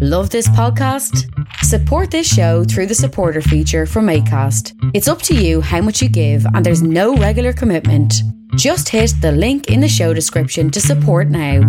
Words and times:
Love 0.00 0.30
this 0.30 0.48
podcast? 0.48 1.26
Support 1.64 2.10
this 2.10 2.26
show 2.32 2.64
through 2.64 2.86
the 2.86 2.94
supporter 2.94 3.42
feature 3.42 3.84
from 3.86 4.06
ACAST. 4.06 4.72
It's 4.94 5.08
up 5.08 5.20
to 5.22 5.34
you 5.34 5.60
how 5.60 5.80
much 5.82 6.00
you 6.00 6.08
give, 6.08 6.44
and 6.54 6.64
there's 6.64 6.82
no 6.82 7.16
regular 7.16 7.52
commitment. 7.52 8.14
Just 8.56 8.88
hit 8.88 9.12
the 9.20 9.32
link 9.32 9.68
in 9.68 9.80
the 9.80 9.88
show 9.88 10.14
description 10.14 10.70
to 10.70 10.80
support 10.80 11.28
now. 11.28 11.60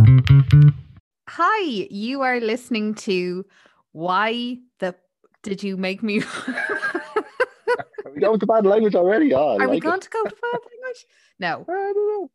Hi, 1.30 1.62
you 1.90 2.22
are 2.22 2.40
listening 2.40 2.96
to 3.06 3.46
Why 3.92 4.58
the 4.80 4.96
Did 5.44 5.62
You 5.64 5.76
Make 5.78 6.02
Me? 6.02 6.22
Are 6.22 8.12
we 8.16 8.22
going 8.22 8.40
to 8.40 8.46
bad 8.46 8.66
language 8.66 8.96
already? 8.96 9.34
Oh, 9.34 9.58
I 9.58 9.66
Are 9.66 9.70
we 9.70 9.80
going 9.80 9.96
it. 9.98 10.02
to 10.04 10.10
go 10.10 10.24
to 10.24 10.36
bad 10.42 10.60
language? 10.72 11.06
No. 11.40 12.30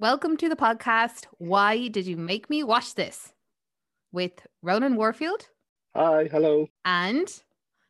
Welcome 0.00 0.38
to 0.38 0.48
the 0.48 0.56
podcast. 0.56 1.26
Why 1.36 1.88
did 1.88 2.06
you 2.06 2.16
make 2.16 2.48
me 2.48 2.62
watch 2.64 2.94
this? 2.94 3.34
With 4.12 4.32
Ronan 4.62 4.96
Warfield 4.96 5.48
Hi, 5.94 6.24
hello. 6.24 6.68
and 6.86 7.28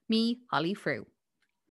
me, 0.09 0.41
Holly 0.51 0.75
Frew. 0.75 1.07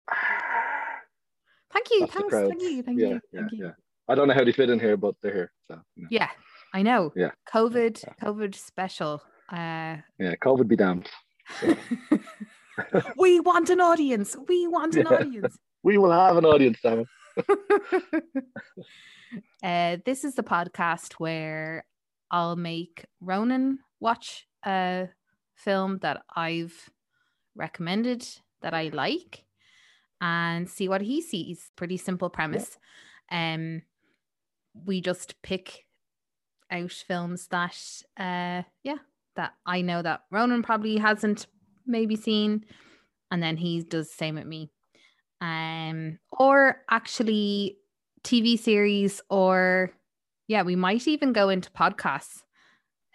Thank 1.74 1.88
you. 1.92 2.00
That's 2.08 2.14
the 2.14 2.20
Thanks. 2.22 2.36
Thank 2.36 2.62
you. 2.62 2.84
Thank 2.84 3.00
yeah, 3.00 3.08
you. 3.08 3.20
yeah, 3.34 3.40
Thank 3.42 3.52
you. 3.52 3.66
yeah. 3.66 3.72
I 4.08 4.16
don't 4.16 4.30
know 4.30 4.34
how 4.34 4.46
they 4.46 4.54
fit 4.54 4.70
in 4.70 4.80
here, 4.80 4.96
but 4.96 5.16
they're 5.22 5.34
here. 5.34 5.52
So 5.68 5.82
you 5.98 6.04
know. 6.04 6.10
Yeah, 6.10 6.30
I 6.74 6.84
know. 6.84 7.12
Yeah. 7.18 7.32
COVID, 7.54 8.02
COVID 8.24 8.56
special. 8.56 9.22
Uh, 9.52 9.98
yeah, 10.20 10.36
COVID 10.42 10.70
be 10.70 10.78
damned. 10.78 11.10
we 13.18 13.42
want 13.42 13.70
an 13.70 13.82
audience. 13.82 14.38
We 14.48 14.68
want 14.68 14.96
an 14.96 15.08
Yeah. 15.12 15.18
audience. 15.18 15.58
We 15.82 15.98
will 15.98 16.12
have 16.12 16.36
an 16.36 16.44
audience, 16.46 16.78
Sam. 16.82 17.06
uh, 19.64 19.98
this 20.06 20.24
is 20.24 20.36
the 20.36 20.44
podcast 20.44 21.14
where 21.14 21.86
I'll 22.32 22.56
make 22.56 23.06
Ronan 23.22 23.80
watch 24.00 24.48
a 24.66 25.10
film 25.56 26.00
that 26.02 26.24
I've 26.36 26.90
recommended 27.56 28.28
that 28.62 28.74
I 28.74 28.90
like 28.94 29.46
and 30.22 30.70
see 30.70 30.88
what 30.88 31.02
he 31.02 31.22
sees. 31.22 31.72
Pretty 31.76 31.98
simple 31.98 32.30
premise. 32.30 32.78
Um, 33.32 33.84
we 34.86 35.02
just 35.02 35.42
pick 35.42 35.86
out 36.72 36.92
films 36.92 37.48
that, 37.48 37.78
uh, 38.18 38.64
yeah, 38.84 38.98
that 39.36 39.54
I 39.66 39.82
know 39.82 40.02
that 40.02 40.22
Ronan 40.32 40.64
probably 40.64 40.98
hasn't 40.98 41.48
maybe 41.86 42.16
seen, 42.16 42.66
and 43.32 43.42
then 43.42 43.58
he 43.58 43.82
does 43.82 44.10
the 44.10 44.14
same 44.14 44.36
with 44.36 44.46
me 44.46 44.72
um 45.42 46.20
or 46.32 46.82
actually 46.90 47.78
tv 48.24 48.58
series 48.58 49.22
or 49.30 49.92
yeah 50.48 50.64
we 50.64 50.76
might 50.76 51.08
even 51.08 51.34
go 51.34 51.50
into 51.50 51.70
podcasts 51.72 52.44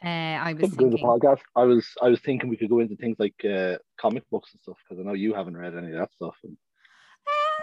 uh 0.04 0.08
i 0.08 0.52
was 0.52 0.70
Could 0.70 0.76
go 0.78 0.84
to 0.84 0.90
the 0.90 0.96
thinking 0.96 1.08
podcast. 1.08 1.40
I 1.56 1.64
was 1.64 1.86
I 2.02 2.08
was 2.08 2.20
thinking 2.20 2.48
we 2.48 2.56
could 2.56 2.70
go 2.70 2.80
into 2.80 2.96
things 2.96 3.16
like 3.18 3.34
uh, 3.44 3.76
comic 3.98 4.28
books 4.30 4.50
and 4.52 4.60
stuff 4.62 4.76
because 4.82 5.00
I 5.00 5.06
know 5.06 5.14
you 5.14 5.34
haven't 5.34 5.56
read 5.56 5.74
any 5.76 5.88
of 5.92 5.98
that 5.98 6.12
stuff, 6.12 6.36
and, 6.44 6.56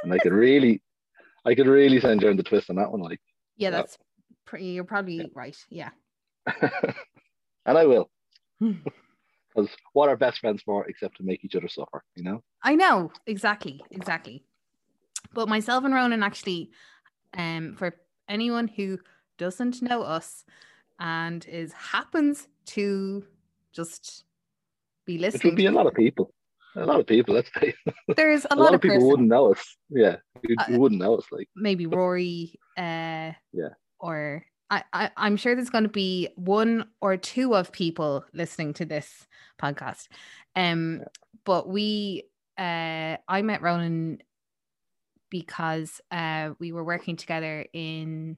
and 0.03 0.13
I 0.13 0.19
could 0.19 0.33
really, 0.33 0.81
I 1.45 1.55
could 1.55 1.67
really 1.67 1.99
send 1.99 2.21
you 2.21 2.29
on 2.29 2.37
the 2.37 2.43
twist 2.43 2.69
on 2.69 2.77
that 2.77 2.91
one, 2.91 3.01
like, 3.01 3.19
yeah 3.57 3.69
that's 3.69 3.97
pretty 4.45 4.65
you're 4.65 4.83
probably 4.83 5.17
Yeah. 5.17 5.25
right 5.35 5.57
yeah 5.69 5.89
and 7.65 7.77
I 7.77 7.85
will 7.85 8.09
Hmm. 8.59 8.73
because 9.55 9.69
what 9.93 10.09
are 10.09 10.15
best 10.17 10.39
friends 10.39 10.61
for 10.63 10.85
except 10.87 11.17
to 11.17 11.23
make 11.23 11.43
each 11.45 11.55
other 11.55 11.67
suffer, 11.67 12.03
you 12.15 12.23
know? 12.23 12.41
i 12.63 12.75
know 12.75 13.11
exactly 13.27 13.81
exactly 13.91 14.43
but 15.33 15.47
myself 15.47 15.83
and 15.83 15.93
ronan 15.93 16.23
actually 16.23 16.71
um 17.37 17.75
for 17.75 17.93
anyone 18.27 18.67
who 18.67 18.99
doesn't 19.37 19.81
know 19.81 20.01
us 20.03 20.43
and 20.99 21.45
is 21.47 21.73
happens 21.73 22.47
to 22.65 23.25
just 23.73 24.23
be 25.05 25.17
listening. 25.17 25.41
It 25.43 25.45
would 25.51 25.57
be 25.57 25.65
a 25.65 25.71
lot 25.71 25.87
of 25.87 25.93
people. 25.95 26.33
A 26.75 26.85
lot 26.85 26.99
of 26.99 27.07
people. 27.07 27.35
Let's 27.35 27.49
say 27.59 27.73
there's 28.15 28.45
a, 28.45 28.53
a, 28.53 28.55
lot, 28.55 28.73
of 28.73 28.81
people 28.81 28.95
person- 28.97 29.07
wouldn't 29.09 29.27
know 29.29 29.51
us. 29.51 29.77
Yeah, 29.89 30.17
who, 30.47 30.55
Uh, 30.57 30.77
wouldn't 30.79 31.01
know 31.01 31.15
us. 31.15 31.25
Like, 31.31 31.49
maybe 31.55 31.85
Rory, 31.85 32.55
uh, 32.77 33.31
Yeah. 33.51 33.73
or 33.99 34.45
I, 34.69 34.83
I, 34.93 35.11
I'm 35.17 35.35
sure 35.35 35.53
there's 35.53 35.69
going 35.69 35.83
to 35.83 35.89
be 35.89 36.29
one 36.35 36.85
or 37.01 37.17
two 37.17 37.55
of 37.55 37.73
people 37.73 38.23
listening 38.33 38.73
to 38.75 38.85
this 38.85 39.27
podcast. 39.61 40.07
Um, 40.55 40.99
Yeah. 40.99 41.05
but 41.43 41.67
we, 41.67 42.23
uh, 42.57 43.17
I 43.27 43.41
met 43.41 43.61
Ronan 43.61 44.21
because 45.31 45.99
uh, 46.11 46.51
we 46.59 46.71
were 46.71 46.83
working 46.83 47.15
together 47.15 47.65
in 47.73 48.37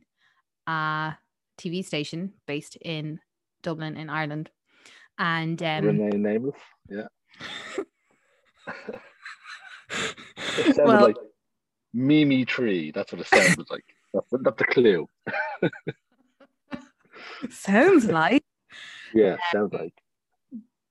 a 0.68 1.14
TV 1.58 1.84
station 1.84 2.32
based 2.48 2.78
in 2.78 3.20
Dublin 3.62 3.98
in 3.98 4.10
Ireland, 4.10 4.50
and 5.20 5.62
um, 5.62 5.86
Renee 5.86 6.18
Nameless. 6.18 6.56
Yeah. 6.90 7.08
It 10.56 10.76
sounded 10.76 10.86
well, 10.86 11.02
like 11.08 11.16
Mimi 11.94 12.46
Tree. 12.46 12.92
That's 12.92 13.12
what 13.12 13.22
it 13.22 13.28
sounded 13.28 13.66
like. 13.72 13.84
That's, 14.14 14.28
that's 14.44 14.62
a 14.62 14.66
clue. 14.66 15.08
sounds 17.50 18.06
like. 18.06 18.44
Yeah, 19.14 19.38
sounds 19.52 19.74
like. 19.74 19.94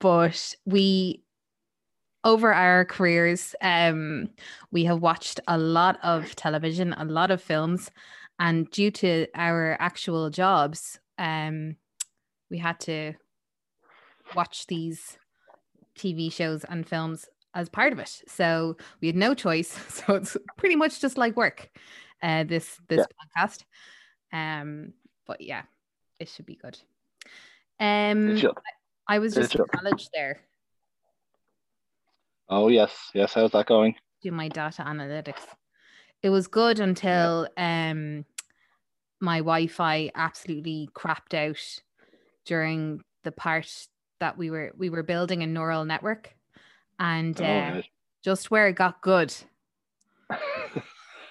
but 0.01 0.55
we 0.65 1.23
over 2.25 2.53
our 2.53 2.85
careers 2.85 3.55
um 3.63 4.29
we 4.71 4.85
have 4.85 5.01
watched 5.01 5.41
a 5.49 5.59
lot 5.59 5.99
of 6.03 6.35
television 6.37 6.93
a 6.95 7.05
lot 7.05 7.31
of 7.31 7.43
films 7.43 7.91
and 8.39 8.71
due 8.71 8.91
to 8.91 9.27
our 9.35 9.77
actual 9.81 10.31
jobs 10.31 11.01
um 11.19 11.77
we 12.51 12.59
had 12.59 12.79
to 12.79 13.13
watch 14.35 14.67
these 14.67 15.19
tv 15.97 16.33
shows 16.33 16.65
and 16.65 16.87
films 16.87 17.27
as 17.55 17.69
part 17.69 17.93
of 17.93 17.99
it. 17.99 18.23
So 18.29 18.77
we 19.01 19.09
had 19.09 19.17
no 19.17 19.35
choice. 19.35 19.77
So 19.89 20.15
it's 20.15 20.37
pretty 20.57 20.77
much 20.77 21.01
just 21.01 21.19
like 21.19 21.37
work 21.37 21.71
uh 22.23 22.45
this 22.45 22.79
this 22.89 23.07
podcast. 23.37 23.65
Um 24.33 24.95
but 25.27 25.41
yeah 25.41 25.63
it 26.19 26.29
should 26.29 26.47
be 26.47 26.57
good. 26.57 26.79
Um. 27.81 28.37
I 29.09 29.19
was 29.19 29.35
just 29.35 29.57
in 29.57 29.65
college 29.75 30.09
there, 30.15 30.41
Oh 32.55 32.69
yes, 32.69 32.93
yes. 33.15 33.33
How's 33.33 33.53
that 33.53 33.65
going? 33.65 33.95
Do 34.21 34.31
my 34.31 34.49
data 34.49 34.83
analytics. 34.83 35.41
It 36.23 36.29
was 36.29 36.49
good 36.49 36.81
until 36.81 37.49
um 37.57 38.27
my 39.23 39.39
Wi-Fi 39.39 40.11
absolutely 40.15 40.91
crapped 40.95 41.33
out 41.33 41.83
during 42.45 43.01
the 43.25 43.33
part 43.33 43.89
that 44.21 44.37
we 44.37 44.51
were 44.51 44.73
we 44.77 44.91
were 44.91 45.03
building 45.03 45.43
a 45.43 45.47
neural 45.47 45.87
network, 45.87 46.35
and 46.99 47.41
uh, 47.41 47.45
Oh, 47.45 47.73
right. 47.77 47.85
just 48.23 48.51
where 48.51 48.69
it 48.69 48.75
got 48.75 49.01
good. 49.01 49.35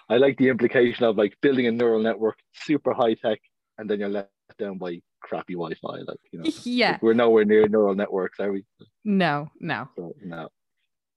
I 0.09 0.17
like 0.17 0.39
the 0.39 0.49
implication 0.49 1.05
of 1.05 1.17
like 1.17 1.37
building 1.41 1.67
a 1.67 1.71
neural 1.71 2.01
network, 2.01 2.39
super 2.53 2.95
high 2.95 3.13
tech, 3.13 3.37
and 3.77 3.87
then 3.87 3.99
you're 3.99 4.09
let 4.09 4.31
down 4.57 4.79
by 4.79 4.99
crappy 5.21 5.53
Wi-Fi. 5.53 5.97
Like 5.99 6.19
you 6.31 6.39
know, 6.39 6.49
yeah, 6.63 6.97
we're 7.03 7.13
nowhere 7.13 7.45
near 7.45 7.67
neural 7.67 7.93
networks, 7.93 8.39
are 8.39 8.51
we? 8.51 8.65
no, 9.05 9.51
no. 9.59 9.87
So 9.95 10.15
no. 10.19 10.49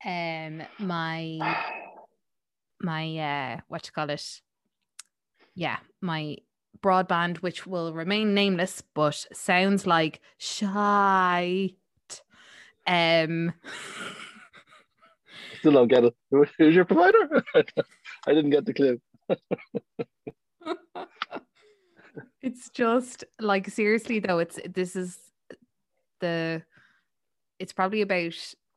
Um, 0.05 0.63
my 0.79 1.57
my 2.81 3.19
uh, 3.19 3.61
what 3.69 3.87
you 3.87 3.93
call 3.93 4.11
it? 4.11 4.41
Yeah, 5.55 5.79
my 6.01 6.37
broadband, 6.83 7.39
which 7.39 7.67
will 7.67 7.93
remain 7.95 8.35
nameless, 8.35 8.83
but 8.95 9.27
sounds 9.33 9.87
like 9.87 10.21
shite. 10.39 11.77
Um, 12.87 13.55
Still 15.61 15.73
don't 15.73 15.89
get 15.89 16.05
it. 16.05 16.15
Who- 16.31 16.45
Who's 16.59 16.75
your 16.75 16.85
provider? 16.85 17.43
I 17.55 18.35
didn't 18.35 18.51
get 18.51 18.67
the 18.67 18.75
clue. 18.75 19.01
it's 22.43 22.69
just 22.71 23.25
like 23.41 23.69
seriously 23.71 24.19
though. 24.19 24.39
It's 24.41 24.59
this 24.69 24.95
is 24.97 25.19
the. 26.21 26.63
It's 27.59 27.73
probably 27.73 28.03
about 28.03 28.35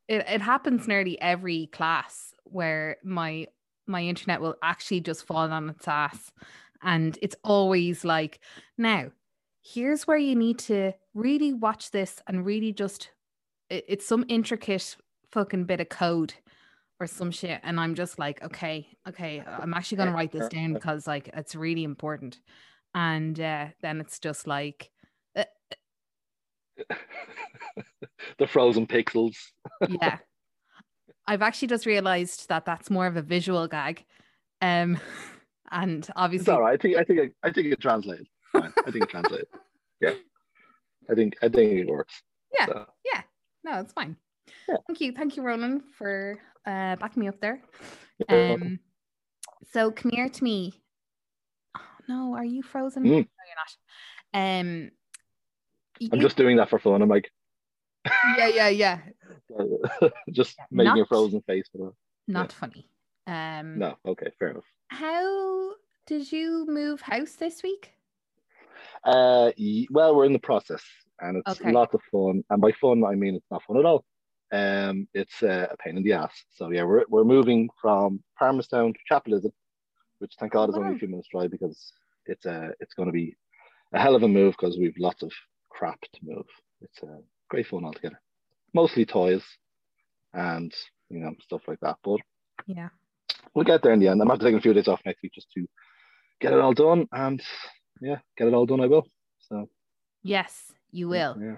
it. 0.08 0.26
It 0.28 0.42
happens 0.42 0.88
nearly 0.88 1.20
every 1.22 1.68
class 1.68 2.34
where 2.46 2.98
my 3.04 3.48
my 3.88 4.02
internet 4.02 4.42
will 4.42 4.56
actually 4.62 5.02
just 5.02 5.26
fall 5.26 5.52
on 5.52 5.70
its 5.70 5.88
ass, 5.88 6.32
and 6.82 7.18
it's 7.22 7.36
always 7.44 8.04
like 8.06 8.40
now. 8.78 9.12
Here's 9.64 10.08
where 10.08 10.18
you 10.18 10.34
need 10.36 10.60
to 10.60 10.94
really 11.14 11.52
watch 11.54 11.92
this 11.92 12.22
and 12.28 12.46
really 12.46 12.72
just. 12.72 13.12
it- 13.70 13.86
It's 13.88 14.06
some 14.08 14.24
intricate 14.30 14.96
fucking 15.32 15.66
bit 15.66 15.82
of 15.82 15.90
code 15.90 16.34
or 17.02 17.06
some 17.06 17.30
shit 17.32 17.60
and 17.64 17.80
i'm 17.80 17.94
just 17.96 18.18
like 18.18 18.42
okay 18.42 18.88
okay 19.08 19.44
i'm 19.46 19.74
actually 19.74 19.98
going 19.98 20.08
to 20.08 20.14
write 20.16 20.32
this 20.32 20.48
down 20.50 20.74
because 20.74 21.06
like 21.06 21.30
it's 21.34 21.54
really 21.54 21.84
important 21.84 22.40
and 22.96 23.38
uh, 23.40 23.68
then 23.82 24.00
it's 24.00 24.20
just 24.20 24.48
like 24.48 24.90
uh, 25.36 25.44
the 28.38 28.48
frozen 28.48 28.86
pixels. 28.88 29.36
yeah 30.02 30.18
i've 31.28 31.42
actually 31.42 31.68
just 31.68 31.86
realized 31.86 32.48
that 32.50 32.66
that's 32.66 32.90
more 32.90 33.08
of 33.08 33.18
a 33.18 33.22
visual 33.22 33.68
gag 33.68 34.06
um 34.62 34.98
and 35.72 36.00
It's 36.00 36.10
obviously 36.16 36.54
all 36.54 36.62
right. 36.62 36.74
I 36.74 36.78
think 36.82 36.98
I 36.98 37.04
think 37.04 37.20
I, 37.20 37.48
I 37.48 37.52
think 37.52 37.68
it 37.68 37.82
translates. 37.82 38.30
I 38.54 38.92
think 38.92 39.04
it 39.04 39.10
translates. 39.10 39.52
Yeah, 40.00 40.14
I 41.10 41.16
think 41.16 41.36
I 41.42 41.50
think 41.50 41.74
it 41.74 41.88
works. 41.88 42.22
Yeah. 42.54 42.68
So, 42.68 42.86
Yeah, 43.04 43.22
no, 43.64 43.80
it's 43.82 43.92
fine. 43.94 44.16
Yeah. 44.70 44.76
Thank 44.88 45.02
you, 45.02 45.12
thank 45.12 45.36
you, 45.36 45.44
Ronan, 45.44 45.82
for 45.98 46.40
uh, 46.68 46.96
backing 46.98 47.22
me 47.22 47.28
up 47.28 47.40
there. 47.42 47.62
Um, 48.30 48.80
so 49.74 49.90
come 49.92 50.12
here 50.12 50.30
to 50.30 50.44
me. 50.44 50.74
Oh, 51.76 51.82
no, 52.08 52.36
are 52.36 52.46
you 52.46 52.62
frozen? 52.62 53.04
Mm. 53.04 53.10
No, 53.10 53.16
you're 53.16 53.26
not. 53.64 54.60
Um, 54.62 54.92
I'm 56.12 56.20
just 56.20 56.38
doing 56.38 56.58
that 56.58 56.70
for 56.70 56.80
fun. 56.80 57.02
I'm 57.02 57.10
like 57.10 57.30
yeah, 58.38 58.48
yeah, 58.48 58.70
yeah. 58.70 59.00
just 60.32 60.58
making 60.72 61.02
a 61.02 61.06
frozen 61.06 61.42
face 61.42 61.68
for 61.72 61.94
Not 62.28 62.52
funny. 62.54 62.90
Um, 63.26 63.78
No, 63.80 63.98
okay, 64.06 64.28
fair 64.40 64.50
enough. 64.50 64.64
How 64.90 65.72
did 66.06 66.32
you 66.32 66.66
move 66.68 67.02
house 67.02 67.34
this 67.34 67.64
week? 67.64 67.94
Uh, 69.04 69.52
well, 69.92 70.16
we're 70.16 70.26
in 70.26 70.34
the 70.34 70.40
process, 70.40 70.84
and 71.20 71.38
it's 71.38 71.60
Okay. 71.60 71.72
lots 71.72 71.94
of 71.94 72.02
fun. 72.12 72.44
And 72.50 72.62
by 72.62 72.72
fun, 72.72 73.04
I 73.04 73.16
mean 73.16 73.36
it's 73.36 73.52
not 73.52 73.64
fun 73.64 73.78
at 73.78 73.86
all. 73.86 74.06
Um, 74.52 75.08
it's 75.14 75.44
uh, 75.44 75.68
a 75.70 75.78
pain 75.78 75.98
in 75.98 76.04
the 76.04 76.14
ass. 76.14 76.46
So 76.52 76.72
yeah, 76.72 76.84
we're 76.84 77.04
we're 77.10 77.26
moving 77.26 77.70
from 77.82 78.24
Palmerstown 78.40 78.94
to 78.94 79.00
Chapel 79.08 79.42
which 80.20 80.34
thank 80.40 80.54
God 80.54 80.70
is 80.70 80.76
only 80.78 80.96
a 80.96 81.00
few 81.00 81.08
minutes 81.08 81.28
drive 81.32 81.52
because 81.52 81.92
it's 82.26 82.46
uh 82.46 82.70
it's 82.80 82.94
going 82.94 83.08
to 83.08 83.14
be 83.14 83.36
a 83.94 84.00
hell 84.00 84.16
of 84.16 84.24
a 84.24 84.28
move 84.28 84.56
because 84.60 84.78
we've 84.78 84.96
lots 84.98 85.24
of 85.24 85.32
crap 85.78 86.02
to 86.02 86.20
move. 86.24 86.46
It's 86.82 87.02
uh, 87.04 87.22
great 87.50 87.68
fun 87.68 87.86
altogether. 87.86 88.20
Mostly 88.74 89.06
toys 89.06 89.44
and 90.34 90.74
you 91.10 91.20
know 91.20 91.34
stuff 91.42 91.62
like 91.68 91.80
that, 91.82 91.98
but 92.04 92.20
Yeah. 92.66 92.90
we'll 93.54 93.66
get 93.66 93.82
there 93.82 93.94
in 93.94 94.00
the 94.00 94.08
end. 94.08 94.22
I'm 94.22 94.30
have 94.30 94.40
to 94.40 94.46
take 94.46 94.56
a 94.56 94.62
few 94.62 94.74
days 94.74 94.88
off 94.88 95.02
next 95.06 95.22
week 95.24 95.34
just 95.34 95.52
to 95.52 95.66
get 96.42 96.54
it 96.54 96.60
all 96.60 96.74
done, 96.74 97.08
and 97.12 97.42
yeah, 98.02 98.18
get 98.38 98.48
it 98.48 98.54
all 98.54 98.66
done. 98.66 98.82
I 98.82 98.88
will. 98.88 99.08
So 99.50 99.70
Yes, 100.24 100.72
you 100.92 101.08
will. 101.08 101.38
Yeah. 101.40 101.58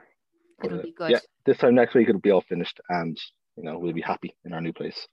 It'll 0.63 0.77
But, 0.77 0.79
uh, 0.79 0.83
be 0.83 0.91
good. 0.91 1.11
Yeah, 1.11 1.19
this 1.45 1.57
time 1.57 1.75
next 1.75 1.95
week 1.95 2.09
it'll 2.09 2.21
be 2.21 2.31
all 2.31 2.41
finished, 2.41 2.79
and 2.89 3.17
you 3.55 3.63
know 3.63 3.79
we'll 3.79 3.93
be 3.93 4.01
happy 4.01 4.35
in 4.45 4.53
our 4.53 4.61
new 4.61 4.73
place. 4.73 5.07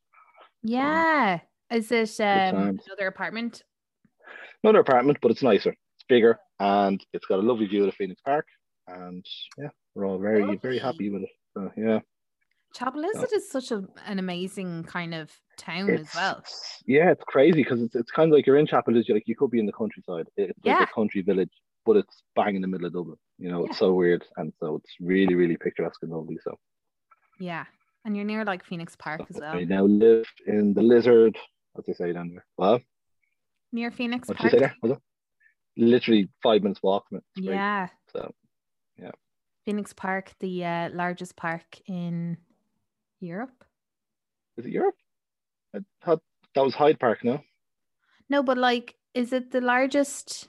Yeah. 0.63 1.41
Is 1.71 1.91
it 1.91 2.21
um, 2.21 2.79
another 2.87 3.07
apartment? 3.09 3.63
Another 4.63 4.81
apartment, 4.81 5.19
but 5.21 5.31
it's 5.31 5.43
nicer. 5.43 5.71
It's 5.71 6.05
bigger, 6.09 6.39
and 6.61 7.05
it's 7.13 7.27
got 7.27 7.39
a 7.39 7.43
lovely 7.43 7.67
view 7.67 7.81
of 7.85 7.87
the 7.87 7.93
Phoenix 7.97 8.21
Park. 8.21 8.47
And 8.89 9.25
yeah, 9.59 9.69
we're 9.95 10.07
all 10.07 10.19
very 10.19 10.57
very 10.57 10.79
happy 10.79 11.11
with 11.11 11.23
it. 11.23 11.31
So, 11.55 11.71
yeah, 11.77 12.01
Chapelizod 12.77 13.33
is 13.33 13.51
such 13.51 13.71
a, 13.73 13.85
an 14.07 14.19
amazing 14.19 14.85
kind 14.85 15.15
of 15.15 15.31
town 15.57 15.89
it's 15.91 16.11
as 16.11 16.15
well. 16.15 16.45
yeah, 16.87 17.11
it's 17.11 17.25
crazy 17.27 17.63
because 17.63 17.81
it's 17.83 17.95
it's 17.95 18.11
kind 18.11 18.31
of 18.31 18.37
like 18.37 18.47
you're 18.47 18.59
in 18.59 18.67
Chapel 18.67 18.97
Is 18.97 19.09
like 19.09 19.25
you 19.27 19.37
could 19.37 19.51
be 19.51 19.59
in 19.59 19.67
the 19.67 19.73
countryside. 19.73 20.27
It's 20.37 20.59
like 20.65 20.77
Yeah. 20.79 20.83
a 20.83 20.87
country 20.95 21.23
village, 21.23 21.51
but 21.85 21.97
it's 21.97 22.23
bang 22.35 22.57
in 22.57 22.63
the 22.63 22.69
middle 22.69 22.87
of 22.87 22.93
Dublin. 22.93 23.17
You 23.39 23.51
know, 23.51 23.61
Yeah. 23.65 23.71
it's 23.71 23.79
so 23.79 23.95
weird, 23.95 24.25
and 24.37 24.53
so 24.61 24.77
it's 24.77 24.95
really 25.01 25.35
really 25.35 25.57
picturesque 25.57 26.03
and 26.03 26.13
lovely. 26.13 26.39
So 26.45 26.59
Yeah. 27.41 27.65
And 28.05 28.15
you're 28.15 28.25
near 28.25 28.45
like 28.45 28.65
Phoenix 28.65 28.95
Park 28.95 29.23
as 29.31 29.37
well. 29.41 29.57
I 29.57 29.65
now 29.65 29.85
live 29.85 30.27
in 30.47 30.75
the 30.75 30.83
Lizard. 30.83 31.37
What 31.73 31.87
they 31.87 31.93
say 31.93 32.13
down 32.13 32.29
there? 32.29 32.45
Well, 32.57 32.81
Near 33.73 33.91
Phoenix 33.91 34.29
what 34.29 34.37
did 34.39 34.45
you 34.45 34.51
say 34.51 34.59
there? 34.83 34.99
Literally 35.77 36.29
five 36.43 36.63
minutes 36.63 36.83
walk 36.83 37.09
from 37.09 37.19
it. 37.19 37.25
Yeah. 37.35 37.89
So 38.13 38.33
Phoenix 39.67 39.93
Park, 39.93 40.33
the 40.39 40.65
uh, 40.65 40.89
largest 40.91 41.35
park 41.37 41.65
in 41.87 42.39
Europe. 43.19 43.65
is 44.57 44.65
it 44.65 44.71
Europe? 44.71 44.95
I 45.75 45.81
thought 46.05 46.23
that 46.55 46.65
was 46.65 46.75
Hyde 46.75 47.01
Park, 47.01 47.25
no? 47.25 47.41
No, 48.31 48.45
but 48.45 48.57
like, 48.57 48.95
is 49.13 49.33
it 49.33 49.51
the 49.51 49.61
largest? 49.61 50.49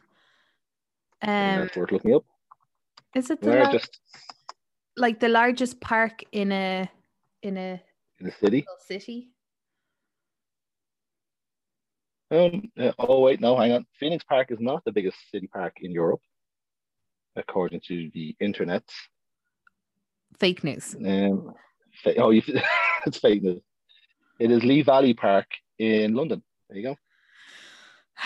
Um, 1.24 1.66
that's 1.66 1.76
worth 1.76 1.92
looking 1.92 2.14
up. 2.14 2.24
is 3.16 3.32
it 3.32 3.42
the 3.42 3.50
Where 3.50 3.64
lar- 3.64 3.80
like 4.96 5.20
the 5.20 5.30
largest 5.30 5.82
park 5.82 6.24
in 6.32 6.52
a 6.52 6.90
in 7.42 7.58
a 7.58 7.82
in 8.20 8.28
the 8.28 8.32
city? 8.32 8.66
city? 8.86 9.32
Um. 12.30 12.70
uh, 12.80 12.92
oh 13.00 13.22
wait, 13.22 13.42
no, 13.42 13.58
hang 13.58 13.72
on. 13.72 13.86
Phoenix 14.00 14.24
Park 14.26 14.52
is 14.52 14.60
not 14.60 14.86
the 14.86 14.92
biggest 14.92 15.18
city 15.32 15.48
park 15.48 15.78
in 15.82 15.92
Europe, 15.92 16.22
according 17.38 17.82
to 17.88 18.10
the 18.14 18.36
internet. 18.40 18.84
Fake 20.40 20.64
news. 20.64 20.96
Um. 20.96 21.54
Oh, 22.18 22.32
it's 23.06 23.18
fake 23.20 23.44
news. 23.44 23.62
It 24.40 24.52
is 24.52 24.64
Lee 24.64 24.82
Valley 24.84 25.14
Park 25.14 25.48
in 25.80 26.14
London. 26.14 26.44
There 26.70 26.78
you 26.78 26.84
go. 26.84 26.98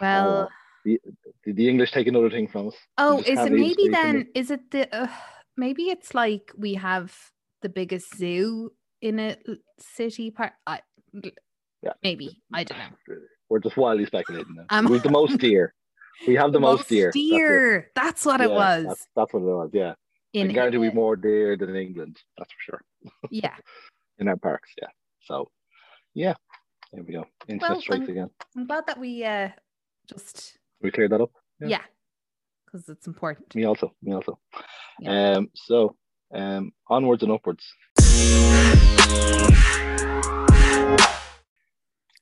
Well, 0.00 0.48
the, 0.84 1.00
the 1.44 1.68
English 1.68 1.90
take 1.90 2.06
another 2.06 2.30
thing 2.30 2.46
from 2.46 2.68
us. 2.68 2.74
oh, 2.98 3.18
is 3.18 3.36
it 3.36 3.50
maybe 3.50 3.88
then? 3.88 4.28
Is 4.32 4.52
it 4.52 4.70
the? 4.70 4.94
Uh, 4.94 5.08
maybe 5.56 5.90
it's 5.90 6.14
like 6.14 6.52
we 6.56 6.74
have 6.74 7.12
the 7.62 7.68
biggest 7.68 8.16
zoo 8.16 8.72
in 9.02 9.18
a 9.18 9.36
city 9.80 10.30
park. 10.30 10.52
I, 10.68 10.80
Yeah. 11.82 11.94
maybe 12.04 12.40
I 12.54 12.62
don't 12.62 12.78
know. 12.78 13.16
We're 13.48 13.58
just 13.58 13.76
wildly 13.76 14.06
speculating 14.06 14.54
now. 14.54 14.66
Um, 14.70 14.86
We've 14.86 15.02
the 15.02 15.10
most 15.10 15.38
deer. 15.44 15.74
We 16.26 16.34
have 16.34 16.52
the, 16.52 16.60
most 16.60 16.88
deer. 16.88 17.06
That's 17.06 17.14
deer. 17.14 17.90
That's, 17.94 18.24
what 18.24 18.40
it 18.40 18.50
was. 18.50 18.84
That's, 18.86 19.06
that's 19.14 19.32
what 19.32 19.40
it 19.40 19.44
was. 19.44 19.70
Yeah. 19.72 19.94
I 20.34 20.38
in 20.38 20.52
guarantee 20.52 20.78
we've 20.78 20.94
more 20.94 21.16
deer 21.16 21.56
than 21.56 21.70
in 21.70 21.76
England. 21.76 22.18
That's 22.36 22.52
for 22.52 22.58
sure. 22.60 23.12
Yeah. 23.30 23.54
In 24.18 24.28
our 24.28 24.36
parks. 24.36 24.70
Yeah. 24.80 24.88
So, 25.24 25.50
yeah. 26.14 26.34
There 26.92 27.02
we 27.02 27.12
go. 27.12 27.24
Internet 27.46 27.70
Well, 27.70 27.80
strikes 27.80 28.02
I'm- 28.02 28.10
again. 28.10 28.30
I'm 28.56 28.66
glad 28.66 28.86
that 28.86 28.98
we 28.98 29.24
uh 29.24 29.50
just 30.08 30.58
We 30.82 30.90
cleared 30.90 31.12
that 31.12 31.20
up. 31.20 31.30
Yeah. 31.60 31.68
yeah, 31.68 31.82
because 32.64 32.88
it's 32.88 33.06
important. 33.06 33.54
Me 33.54 33.64
also. 33.64 33.92
Me 34.02 34.12
also. 34.14 34.38
Yeah. 35.00 35.32
Um. 35.36 35.50
So, 35.54 35.96
um. 36.34 36.72
Onwards 36.88 37.22
and 37.22 37.32
upwards. 37.32 37.64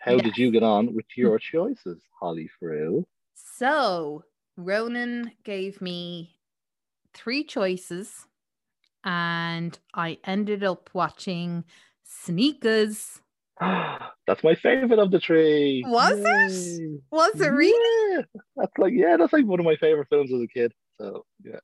How 0.00 0.16
did 0.18 0.36
you 0.36 0.50
get 0.52 0.62
on 0.62 0.94
with 0.94 1.06
your 1.16 1.38
choices, 1.38 2.00
Holly 2.20 2.48
Frill? 2.60 3.06
So 3.58 4.24
Ronan 4.58 5.32
gave 5.42 5.80
me 5.80 6.36
three 7.14 7.42
choices, 7.42 8.26
and 9.02 9.78
I 9.94 10.18
ended 10.24 10.62
up 10.62 10.90
watching 10.92 11.64
Sneakers. 12.04 13.22
That's 14.26 14.44
my 14.44 14.54
favorite 14.56 14.98
of 14.98 15.10
the 15.10 15.20
three. 15.20 15.82
Was 15.86 16.12
it? 16.12 17.00
Was 17.10 17.40
it 17.40 17.48
really? 17.48 18.16
Yeah. 18.16 18.22
That's 18.56 18.72
like 18.76 18.92
yeah, 18.94 19.16
that's 19.16 19.32
like 19.32 19.46
one 19.46 19.60
of 19.60 19.64
my 19.64 19.76
favorite 19.76 20.08
films 20.10 20.32
as 20.32 20.40
a 20.42 20.46
kid. 20.46 20.72
So 20.98 21.24
yeah, 21.42 21.60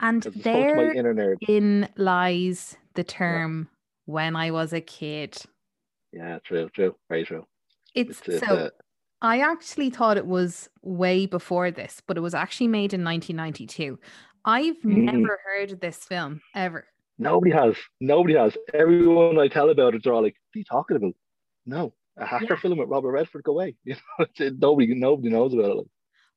And 0.00 0.24
it 0.26 0.32
spoke 0.32 0.68
to 0.68 0.74
my 0.76 0.92
inner 0.94 1.14
nerd. 1.14 1.88
lies 1.96 2.76
the 2.94 3.04
term 3.04 3.68
when 4.06 4.34
I 4.34 4.50
was 4.50 4.72
a 4.72 4.80
kid. 4.80 5.36
Yeah, 6.12 6.38
true, 6.44 6.68
true, 6.74 6.96
very 7.08 7.24
true. 7.24 7.46
It's, 7.94 8.20
It's, 8.20 8.28
it's 8.28 8.48
so 8.48 8.56
uh, 8.56 8.70
I 9.22 9.40
actually 9.40 9.90
thought 9.90 10.16
it 10.16 10.26
was 10.26 10.68
way 10.82 11.26
before 11.26 11.70
this, 11.70 12.00
but 12.06 12.16
it 12.16 12.20
was 12.20 12.34
actually 12.34 12.68
made 12.68 12.94
in 12.94 13.04
1992. 13.04 13.98
I've 14.44 14.76
Mm. 14.78 15.04
never 15.12 15.38
heard 15.44 15.72
of 15.72 15.80
this 15.80 16.04
film 16.04 16.40
ever. 16.54 16.86
nobody 17.18 17.50
has, 17.52 17.76
nobody 18.00 18.34
has. 18.34 18.56
Everyone 18.72 19.38
I 19.38 19.46
tell 19.48 19.68
about 19.68 19.94
it, 19.94 20.02
they're 20.02 20.14
all 20.14 20.22
like, 20.22 20.36
"What 20.48 20.56
are 20.56 20.58
you 20.60 20.64
talking 20.64 20.96
about?" 20.96 21.14
No, 21.66 21.92
a 22.16 22.24
hacker 22.24 22.46
Yeah. 22.54 22.56
film 22.56 22.78
with 22.78 22.88
Robert 22.88 23.10
Redford. 23.12 23.42
Go 23.44 23.52
away. 23.52 23.76
You 23.84 23.96
know, 24.18 24.50
nobody, 24.58 24.94
nobody 24.94 25.28
knows 25.28 25.52
about 25.52 25.76
it. 25.80 25.90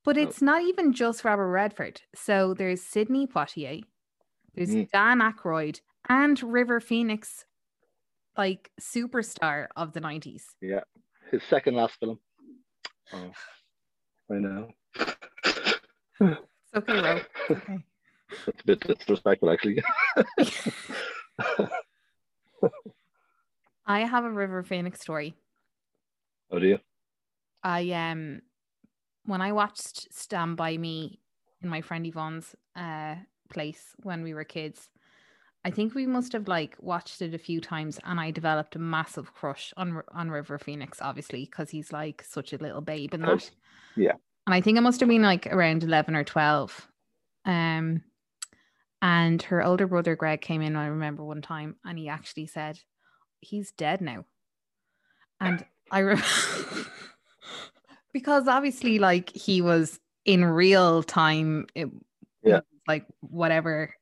But 0.04 0.18
Oh. 0.18 0.22
it's 0.24 0.42
not 0.42 0.62
even 0.64 0.92
just 0.92 1.24
Robert 1.24 1.48
Redford. 1.50 2.02
So 2.14 2.54
there's 2.54 2.82
Sidney 2.84 3.26
Poitier, 3.28 3.84
there's 4.56 4.76
Mm. 4.76 4.90
Dan 4.92 5.20
Aykroyd, 5.22 5.80
and 6.10 6.44
River 6.44 6.82
Phoenix, 6.82 7.46
like 8.36 8.70
superstar 8.82 9.68
of 9.78 9.94
the 9.94 10.02
90s. 10.02 10.54
yeah, 10.60 10.82
his 11.32 11.42
second 11.44 11.76
last 11.76 11.98
film. 12.02 12.20
Oh, 13.14 13.32
I 14.32 14.36
know. 14.36 14.70
It's 16.20 16.76
okay, 16.76 17.02
Ro. 17.02 17.20
It's 17.50 17.52
okay. 17.52 17.78
That's 18.46 18.62
a 18.62 18.66
bit 18.66 18.80
disrespectful, 18.80 19.52
actually. 19.52 19.84
I 23.86 24.00
have 24.00 24.24
a 24.24 24.32
River 24.32 24.64
Phoenix 24.64 25.02
story. 25.02 25.36
oh, 26.52 26.60
do 26.60 26.68
you? 26.68 26.80
I 27.64 27.92
um 27.92 28.42
when 29.26 29.42
I 29.42 29.52
watched 29.52 30.14
Stand 30.14 30.58
By 30.58 30.78
Me 30.78 31.20
in 31.62 31.70
my 31.70 31.82
friend 31.82 32.06
Yvonne's 32.06 32.56
uh 32.76 33.16
place 33.50 33.96
when 34.02 34.24
we 34.24 34.34
were 34.34 34.44
kids, 34.44 34.90
I 35.66 35.72
think 35.72 35.96
we 35.96 36.06
must 36.06 36.34
have 36.34 36.48
like 36.48 36.76
watched 36.80 37.22
it 37.22 37.34
a 37.34 37.38
few 37.38 37.62
times 37.62 38.00
and 38.04 38.20
I 38.20 38.32
developed 38.32 38.76
a 38.76 38.80
massive 38.80 39.34
crush 39.34 39.74
on 39.78 40.02
on 40.10 40.30
River 40.30 40.58
Phoenix, 40.60 41.00
obviously, 41.02 41.46
because 41.46 41.70
he's 41.70 41.92
like 41.94 42.24
such 42.24 42.52
a 42.54 42.58
little 42.58 42.82
babe 42.82 43.14
in 43.14 43.22
that. 43.22 43.50
Yeah. 43.96 44.14
And 44.46 44.54
I 44.54 44.60
think 44.60 44.78
it 44.78 44.82
must 44.82 45.00
have 45.00 45.08
been 45.08 45.22
like 45.22 45.48
around 45.48 45.84
eleven 45.84 46.16
or 46.16 46.24
twelve. 46.26 46.88
Um 47.46 48.04
and 49.02 49.42
her 49.44 49.64
older 49.64 49.88
brother 49.88 50.16
Greg 50.16 50.42
came 50.42 50.62
in, 50.62 50.76
I 50.76 50.88
remember 50.88 51.24
one 51.24 51.42
time, 51.42 51.76
and 51.84 51.98
he 51.98 52.10
actually 52.10 52.48
said, 52.48 52.80
He's 53.40 53.72
dead 53.72 54.02
now. 54.02 54.26
And 55.40 55.66
I 55.92 56.22
because 58.14 58.48
obviously 58.48 59.00
like 59.00 59.30
he 59.30 59.62
was 59.62 60.00
in 60.26 60.44
real 60.44 61.04
time 61.04 61.68
it, 61.76 61.90
Yeah. 62.44 62.62
like 62.88 63.06
whatever 63.22 63.94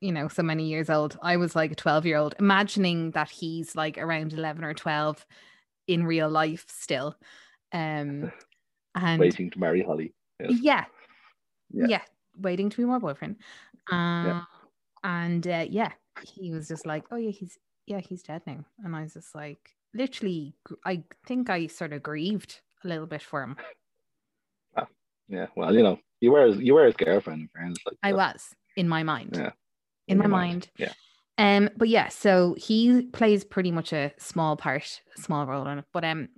you 0.00 0.12
know 0.12 0.28
so 0.28 0.42
many 0.42 0.64
years 0.64 0.90
old 0.90 1.18
i 1.22 1.36
was 1.36 1.54
like 1.54 1.72
a 1.72 1.74
12 1.74 2.06
year 2.06 2.16
old 2.16 2.34
imagining 2.38 3.10
that 3.12 3.30
he's 3.30 3.76
like 3.76 3.98
around 3.98 4.32
11 4.32 4.64
or 4.64 4.74
12 4.74 5.24
in 5.86 6.04
real 6.04 6.28
life 6.28 6.64
still 6.68 7.16
um 7.72 8.32
and 8.94 9.20
waiting 9.20 9.50
to 9.50 9.58
marry 9.58 9.82
Holly. 9.82 10.14
Yes. 10.40 10.58
yeah. 10.60 10.84
Yeah. 11.72 11.86
yeah 11.88 12.02
waiting 12.38 12.70
to 12.70 12.76
be 12.76 12.84
my 12.84 12.98
boyfriend 12.98 13.36
um 13.90 14.46
and 15.04 15.46
uh, 15.46 15.66
yeah 15.68 15.92
he 16.22 16.50
was 16.52 16.68
just 16.68 16.86
like 16.86 17.04
oh 17.10 17.16
yeah 17.16 17.30
he's 17.30 17.58
yeah 17.86 18.00
he's 18.00 18.22
dead 18.22 18.42
now 18.46 18.64
and 18.84 18.96
i 18.96 19.02
was 19.02 19.14
just 19.14 19.34
like 19.34 19.70
literally 19.94 20.54
i 20.84 21.02
think 21.26 21.50
i 21.50 21.66
sort 21.66 21.92
of 21.92 22.02
grieved 22.02 22.60
a 22.84 22.88
little 22.88 23.06
bit 23.06 23.22
for 23.22 23.42
him 23.42 23.56
Yeah, 25.30 25.46
well, 25.54 25.72
you 25.72 25.84
know, 25.84 25.96
you 26.20 26.32
were 26.32 26.46
his, 26.46 26.58
you 26.58 26.74
were 26.74 26.86
his 26.86 26.96
girlfriend. 26.96 27.50
Fairness, 27.54 27.78
like 27.86 27.96
i 28.02 28.12
was 28.12 28.52
in 28.76 28.88
my 28.88 29.04
mind 29.04 29.36
Yeah. 29.36 29.50
In 30.10 30.18
my 30.18 30.24
your 30.24 30.30
mind 30.30 30.68
Yeah, 30.76 30.92
Um, 31.38 31.70
but 31.76 31.88
yeah, 31.88 32.08
so 32.08 32.54
he 32.58 33.02
plays 33.12 33.44
pretty 33.44 33.70
much 33.70 33.92
a 33.92 34.12
small 34.18 34.56
part, 34.56 35.00
small 35.16 35.46
role 35.46 35.66
in 35.66 35.78
it. 35.78 35.84
But 35.92 36.04
um, 36.04 36.28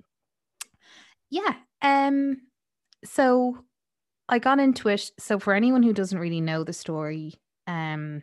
yeah. 1.31 1.55
Um, 1.81 2.43
so 3.05 3.65
I 4.29 4.39
got 4.39 4.61
into 4.61 4.89
it. 4.89 5.11
So 5.19 5.39
for 5.39 5.55
anyone 5.55 5.83
who 5.83 5.93
doesn't 5.93 6.19
really 6.19 6.41
know 6.41 6.63
the 6.65 6.73
story, 6.73 7.35
um, 7.67 8.23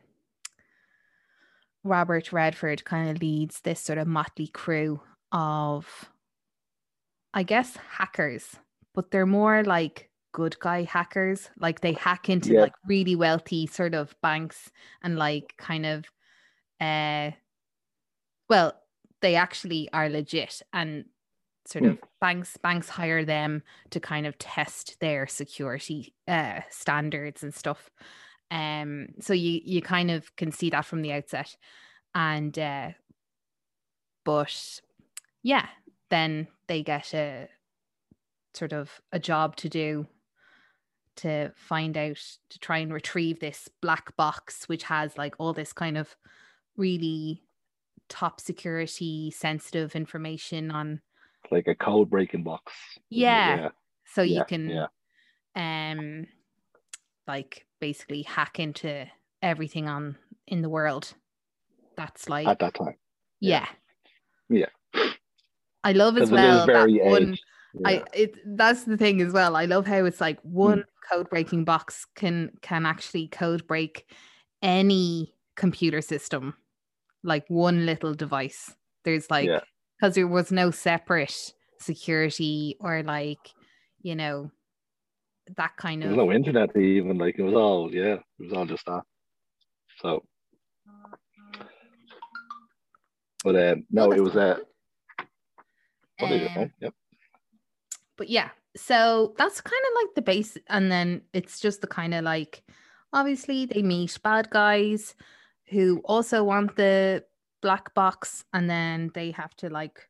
Robert 1.83 2.31
Redford 2.31 2.85
kind 2.85 3.09
of 3.09 3.21
leads 3.21 3.61
this 3.61 3.81
sort 3.81 3.97
of 3.97 4.07
motley 4.07 4.47
crew 4.47 5.01
of, 5.31 6.09
I 7.33 7.43
guess, 7.43 7.77
hackers, 7.91 8.55
but 8.93 9.11
they're 9.11 9.25
more 9.25 9.63
like 9.63 10.08
good 10.31 10.59
guy 10.59 10.83
hackers. 10.83 11.49
Like 11.59 11.81
they 11.81 11.93
hack 11.93 12.29
into 12.29 12.53
Yeah. 12.53 12.61
like 12.61 12.73
really 12.87 13.15
wealthy 13.15 13.67
sort 13.67 13.93
of 13.93 14.15
banks 14.21 14.71
and 15.03 15.17
like 15.17 15.55
kind 15.57 15.85
of 15.85 16.05
uh 16.81 17.31
well 18.49 18.73
they 19.21 19.35
actually 19.35 19.89
are 19.93 20.09
legit 20.09 20.61
and 20.73 21.05
sort 21.65 21.83
Hmm. 21.83 21.91
of 21.91 21.99
banks 22.21 22.57
banks 22.57 22.89
hire 22.89 23.23
them 23.25 23.63
to 23.91 23.99
kind 23.99 24.25
of 24.25 24.37
test 24.37 24.97
their 24.99 25.27
security 25.27 26.15
uh 26.27 26.61
standards 26.69 27.43
and 27.43 27.53
stuff 27.53 27.89
um 28.51 29.09
so 29.19 29.33
you 29.33 29.61
you 29.63 29.81
kind 29.81 30.09
of 30.09 30.35
can 30.35 30.51
see 30.51 30.69
that 30.69 30.85
from 30.85 31.01
the 31.01 31.13
outset 31.13 31.55
and 32.15 32.57
uh 32.57 32.91
but 34.23 34.81
yeah 35.43 35.67
then 36.09 36.47
they 36.67 36.81
get 36.83 37.13
a 37.13 37.49
sort 38.53 38.73
of 38.73 39.01
a 39.11 39.19
job 39.19 39.55
to 39.57 39.69
do 39.69 40.07
to 41.19 41.51
find 41.55 41.97
out 41.97 42.17
to 42.49 42.59
try 42.59 42.77
and 42.79 42.93
retrieve 42.93 43.39
this 43.39 43.69
black 43.81 44.15
box 44.15 44.67
which 44.67 44.83
has 44.83 45.17
like 45.17 45.35
all 45.37 45.53
this 45.53 45.73
kind 45.73 45.97
of 45.97 46.15
really 46.77 47.41
top 48.07 48.39
security 48.41 49.31
sensitive 49.31 49.95
information 49.95 50.71
on 50.71 51.01
like 51.51 51.67
a 51.67 51.75
code 51.75 52.09
breaking 52.09 52.43
box. 52.43 52.71
it? 53.11 53.17
Yeah. 53.17 53.69
so 54.13 54.21
you 54.21 54.43
can 54.45 54.69
yeah. 54.69 54.87
um 55.55 56.25
like 57.27 57.65
basically 57.79 58.23
hack 58.23 58.59
into 58.59 59.05
everything 59.41 59.87
on 59.87 60.15
in 60.47 60.61
the 60.61 60.69
world 60.69 61.13
that's 61.95 62.27
like 62.29 62.47
At 62.47 62.59
that 62.59 62.73
time, 62.73 62.95
yeah 63.39 63.67
Yeah. 64.49 64.65
i 65.83 65.91
love 65.91 66.17
as 66.17 66.31
well 66.31 66.65
that 66.65 66.89
one 66.89 67.33
aged. 67.33 67.43
I 67.85 68.03
it 68.13 68.35
that's 68.57 68.83
the 68.83 68.97
thing 68.97 69.21
as 69.21 69.31
well. 69.31 69.55
I 69.55 69.65
love 69.65 69.85
how 69.85 70.03
it's 70.05 70.19
like 70.19 70.41
Mm. 70.43 70.83
Code 71.11 71.29
breaking 71.29 71.65
box 71.65 72.05
can 72.15 72.51
can 72.61 72.85
actually 72.85 73.27
code 73.27 73.65
break 73.67 74.05
any 74.61 75.33
computer 75.55 76.01
system, 76.01 76.55
like 77.23 77.45
one 77.47 77.85
little 77.85 78.13
device. 78.13 78.75
There's 79.03 79.29
like 79.29 79.47
Yeah. 79.47 79.61
because 79.99 80.15
there 80.15 80.27
was 80.27 80.51
no 80.51 80.71
separate 80.71 81.53
security 81.79 82.75
or 82.79 83.03
like 83.03 83.53
you 84.01 84.15
know 84.15 84.51
that 85.57 85.75
kind 85.77 86.03
of 86.03 86.11
no 86.11 86.31
internet 86.31 86.75
even. 86.77 87.17
Like 87.17 87.39
it 87.39 87.43
was 87.43 87.55
all 87.55 87.93
yeah, 87.93 88.15
it 88.15 88.43
was 88.43 88.53
all 88.53 88.65
just 88.65 88.85
that. 88.85 89.03
So, 90.01 90.23
but 93.43 93.55
uh, 93.55 93.75
no, 93.89 94.07
Oh, 94.07 94.11
it 94.11 94.21
was 94.21 94.35
uh, 94.35 94.59
what 96.19 96.29
did 96.29 96.41
you 96.41 96.49
Um. 96.61 96.71
Yep. 96.79 96.93
but 98.17 98.29
yeah 98.29 98.49
so 98.75 99.33
that's 99.37 99.61
kind 99.61 99.81
of 99.87 100.03
like 100.03 100.15
the 100.15 100.21
base 100.21 100.57
and 100.67 100.91
then 100.91 101.21
it's 101.33 101.59
just 101.59 101.81
the 101.81 101.87
kind 101.87 102.13
of 102.13 102.23
like 102.23 102.63
obviously 103.13 103.65
they 103.65 103.81
meet 103.81 104.17
bad 104.23 104.49
guys 104.49 105.15
who 105.69 106.01
also 106.05 106.43
want 106.43 106.75
the 106.75 107.23
black 107.61 107.93
box 107.93 108.43
and 108.53 108.69
then 108.69 109.11
they 109.13 109.31
have 109.31 109.55
to 109.55 109.69
like 109.69 110.07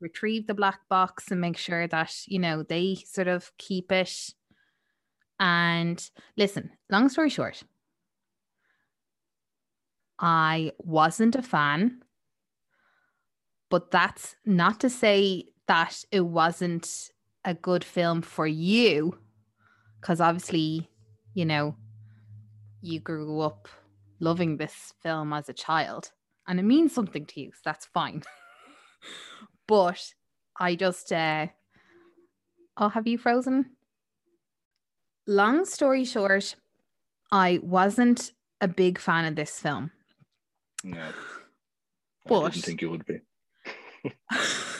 retrieve 0.00 0.46
the 0.46 0.54
black 0.54 0.80
box 0.88 1.30
and 1.30 1.40
make 1.40 1.56
sure 1.56 1.86
that 1.88 2.12
you 2.26 2.38
know 2.38 2.62
they 2.62 2.94
sort 2.94 3.28
of 3.28 3.50
keep 3.58 3.90
it. 3.92 4.32
And 5.38 6.02
listen 6.38 6.70
long 6.90 7.10
story 7.10 7.28
short 7.28 7.62
i 10.18 10.72
wasn't 10.78 11.36
a 11.36 11.42
fan 11.42 12.00
but 13.68 13.90
that's 13.90 14.36
not 14.46 14.80
to 14.80 14.88
say 14.88 15.44
that 15.66 16.02
it 16.10 16.22
wasn't 16.22 17.10
a 17.46 17.54
good 17.54 17.82
film 17.84 18.20
for 18.20 18.46
you 18.46 19.16
because 20.00 20.20
obviously 20.20 20.90
you 21.32 21.44
know 21.46 21.74
you 22.82 23.00
grew 23.00 23.40
up 23.40 23.68
loving 24.20 24.56
this 24.58 24.92
film 25.02 25.32
as 25.32 25.48
a 25.48 25.52
child 25.54 26.10
and 26.48 26.58
it 26.60 26.64
means 26.64 26.92
something 26.92 27.24
to 27.24 27.40
you 27.40 27.50
so 27.54 27.60
that's 27.64 27.86
fine. 27.86 28.22
But 29.68 30.12
i 30.60 30.74
just 30.76 31.10
uh 31.12 31.46
oh 32.76 32.88
have 32.88 33.06
you 33.06 33.18
frozen? 33.18 33.70
Long 35.26 35.64
story 35.64 36.04
short 36.04 36.54
i 37.32 37.58
wasn't 37.62 38.32
a 38.60 38.68
big 38.68 38.98
fan 38.98 39.24
of 39.26 39.34
this 39.36 39.58
film. 39.60 39.90
No, 40.84 41.00
I 41.00 41.12
But- 42.28 42.52
didn't 42.52 42.64
think 42.64 42.80
you 42.82 42.90
would 42.90 43.04
be. 43.06 43.20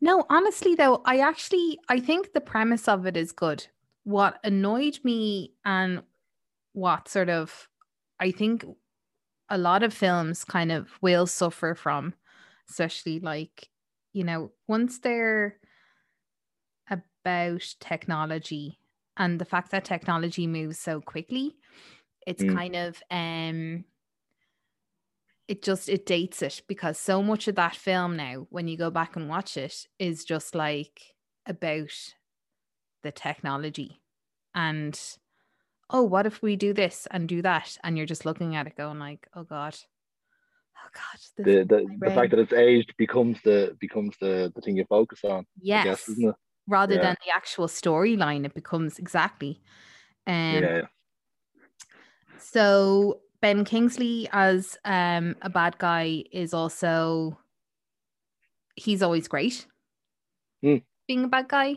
no, 0.00 0.24
honestly 0.30 0.74
though, 0.74 1.02
I 1.04 1.18
actually 1.20 1.78
I 1.88 2.00
think 2.00 2.32
the 2.32 2.40
premise 2.40 2.88
of 2.88 3.06
it 3.06 3.16
is 3.16 3.32
good. 3.32 3.66
What 4.04 4.40
annoyed 4.44 4.98
me 5.04 5.54
and 5.64 6.02
what 6.72 7.08
sort 7.08 7.30
of 7.30 7.68
I 8.20 8.30
think 8.32 8.64
a 9.50 9.58
lot 9.58 9.82
of 9.82 9.94
films 9.94 10.44
kind 10.44 10.72
of 10.72 10.98
will 11.02 11.26
suffer 11.26 11.74
from, 11.74 12.14
especially 12.70 13.20
like, 13.20 13.70
you 14.12 14.24
know, 14.24 14.52
once 14.68 15.00
they're 15.00 15.58
about 16.90 17.74
technology 17.80 18.78
and 19.16 19.40
the 19.40 19.44
fact 19.44 19.70
that 19.70 19.84
technology 19.84 20.46
moves 20.46 20.78
so 20.78 21.00
quickly, 21.00 21.56
it's 22.26 22.42
Mm. 22.42 22.58
kind 22.58 22.76
of 22.76 23.02
um 23.10 23.84
it 25.50 25.62
just 25.62 25.88
it 25.88 26.06
dates 26.06 26.42
it 26.42 26.62
because 26.68 26.96
so 26.96 27.24
much 27.24 27.48
of 27.48 27.56
that 27.56 27.74
film 27.74 28.16
now 28.16 28.46
when 28.50 28.68
you 28.68 28.76
go 28.76 28.88
back 28.88 29.16
and 29.16 29.28
watch 29.28 29.56
it 29.56 29.84
is 29.98 30.24
just 30.24 30.54
like 30.54 31.02
about 31.44 31.90
the 33.02 33.10
technology 33.10 34.00
and 34.54 35.16
oh 35.90 36.04
what 36.04 36.24
if 36.24 36.40
we 36.40 36.54
do 36.54 36.72
this 36.72 37.08
and 37.10 37.28
do 37.28 37.42
that 37.42 37.76
and 37.82 37.96
you're 37.96 38.06
just 38.06 38.24
looking 38.24 38.54
at 38.54 38.68
it 38.68 38.76
going 38.76 39.00
like 39.00 39.26
oh 39.34 39.42
god 39.42 39.76
oh 40.76 40.90
god 40.94 41.44
The 41.44 41.64
the, 41.64 41.98
the 41.98 42.10
fact 42.12 42.30
that 42.30 42.38
it's 42.38 42.52
aged 42.52 42.94
becomes 42.96 43.36
the 43.42 43.76
becomes 43.80 44.14
the 44.20 44.52
the 44.54 44.60
thing 44.60 44.76
you 44.76 44.84
focus 44.88 45.24
on. 45.24 45.46
Yes 45.60 45.84
guess, 45.84 46.08
isn't 46.10 46.28
it? 46.28 46.34
rather 46.68 46.94
Yeah. 46.94 47.00
than 47.00 47.16
the 47.26 47.34
actual 47.34 47.66
storyline 47.66 48.44
it 48.44 48.54
becomes 48.54 49.00
exactly 49.00 49.60
um 50.28 50.62
yeah, 50.62 50.76
yeah. 50.76 50.86
So 52.38 53.20
Ben 53.42 53.64
Kingsley 53.64 54.28
as 54.32 54.76
um 54.84 55.36
a 55.42 55.50
bad 55.50 55.78
guy 55.78 56.24
is 56.32 56.52
also 56.54 57.38
he's 58.74 59.02
always 59.02 59.28
great. 59.28 59.66
Hmm. 60.62 60.76
Being 61.08 61.24
a 61.24 61.28
bad 61.28 61.48
guy. 61.48 61.76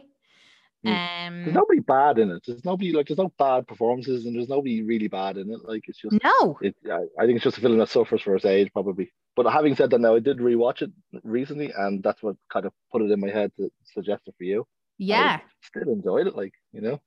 Hmm. 0.83 0.89
Um 0.89 1.43
There's 1.43 1.55
nobody 1.55 1.79
bad 1.79 2.19
in 2.19 2.31
it. 2.31 2.43
There's 2.45 2.65
nobody 2.65 2.91
like 2.91 3.07
there's 3.07 3.17
no 3.17 3.33
bad 3.39 3.67
performances 3.67 4.25
and 4.25 4.35
there's 4.35 4.49
nobody 4.49 4.83
really 4.83 5.07
bad 5.07 5.37
in 5.37 5.49
it. 5.51 5.59
Like 5.63 5.87
it's 5.87 5.99
just 5.99 6.17
no. 6.23 6.57
it. 6.61 6.75
I, 6.91 7.05
I 7.17 7.25
think 7.25 7.37
it's 7.37 7.43
just 7.43 7.57
a 7.57 7.61
film 7.61 7.77
that 7.77 7.89
suffers 7.89 8.21
for 8.21 8.35
its 8.35 8.45
age 8.45 8.71
probably. 8.73 9.11
But 9.35 9.51
having 9.51 9.75
said 9.75 9.89
that, 9.89 9.99
now 9.99 10.15
I 10.15 10.19
did 10.19 10.37
rewatch 10.37 10.83
it 10.83 10.91
recently, 11.23 11.71
and 11.75 12.03
that's 12.03 12.21
what 12.21 12.35
kind 12.51 12.67
of 12.67 12.73
put 12.91 13.01
it 13.01 13.09
in 13.09 13.19
my 13.19 13.29
head 13.29 13.51
to 13.57 13.71
suggest 13.83 14.27
it 14.27 14.35
for 14.37 14.43
you. 14.43 14.67
Yeah. 14.99 15.39
Still 15.63 15.91
enjoyed 15.91 16.27
it, 16.27 16.35
like 16.35 16.53
you 16.71 16.81
know. 16.81 17.01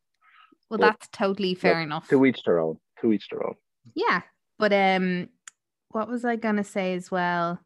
Well 0.68 0.78
but- 0.78 0.80
that's 0.80 1.08
totally 1.12 1.54
fair 1.54 1.80
enough. 1.80 2.08
To 2.08 2.24
each 2.26 2.42
their 2.44 2.58
own. 2.58 2.78
To 3.00 3.12
each 3.12 3.28
their 3.28 3.46
own. 3.46 3.54
Yeah. 3.94 4.22
But 4.58 4.72
um 4.72 5.28
what 5.90 6.08
was 6.08 6.24
I 6.24 6.36
gonna 6.36 6.64
say 6.64 6.94
as 6.94 7.10
well? 7.10 7.60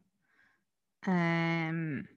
Um 1.05 2.07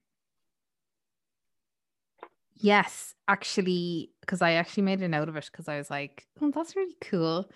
Yes, 2.57 3.15
actually, 3.29 4.13
because 4.21 4.41
I 4.41 4.53
actually 4.53 4.85
made 4.85 5.03
a 5.03 5.09
note 5.09 5.29
of 5.29 5.37
it 5.37 5.49
because 5.51 5.69
I 5.69 5.77
was 5.77 5.91
like, 5.91 6.27
oh, 6.41 6.51
that's 6.51 6.77
really 6.77 6.97
cool. 7.01 7.51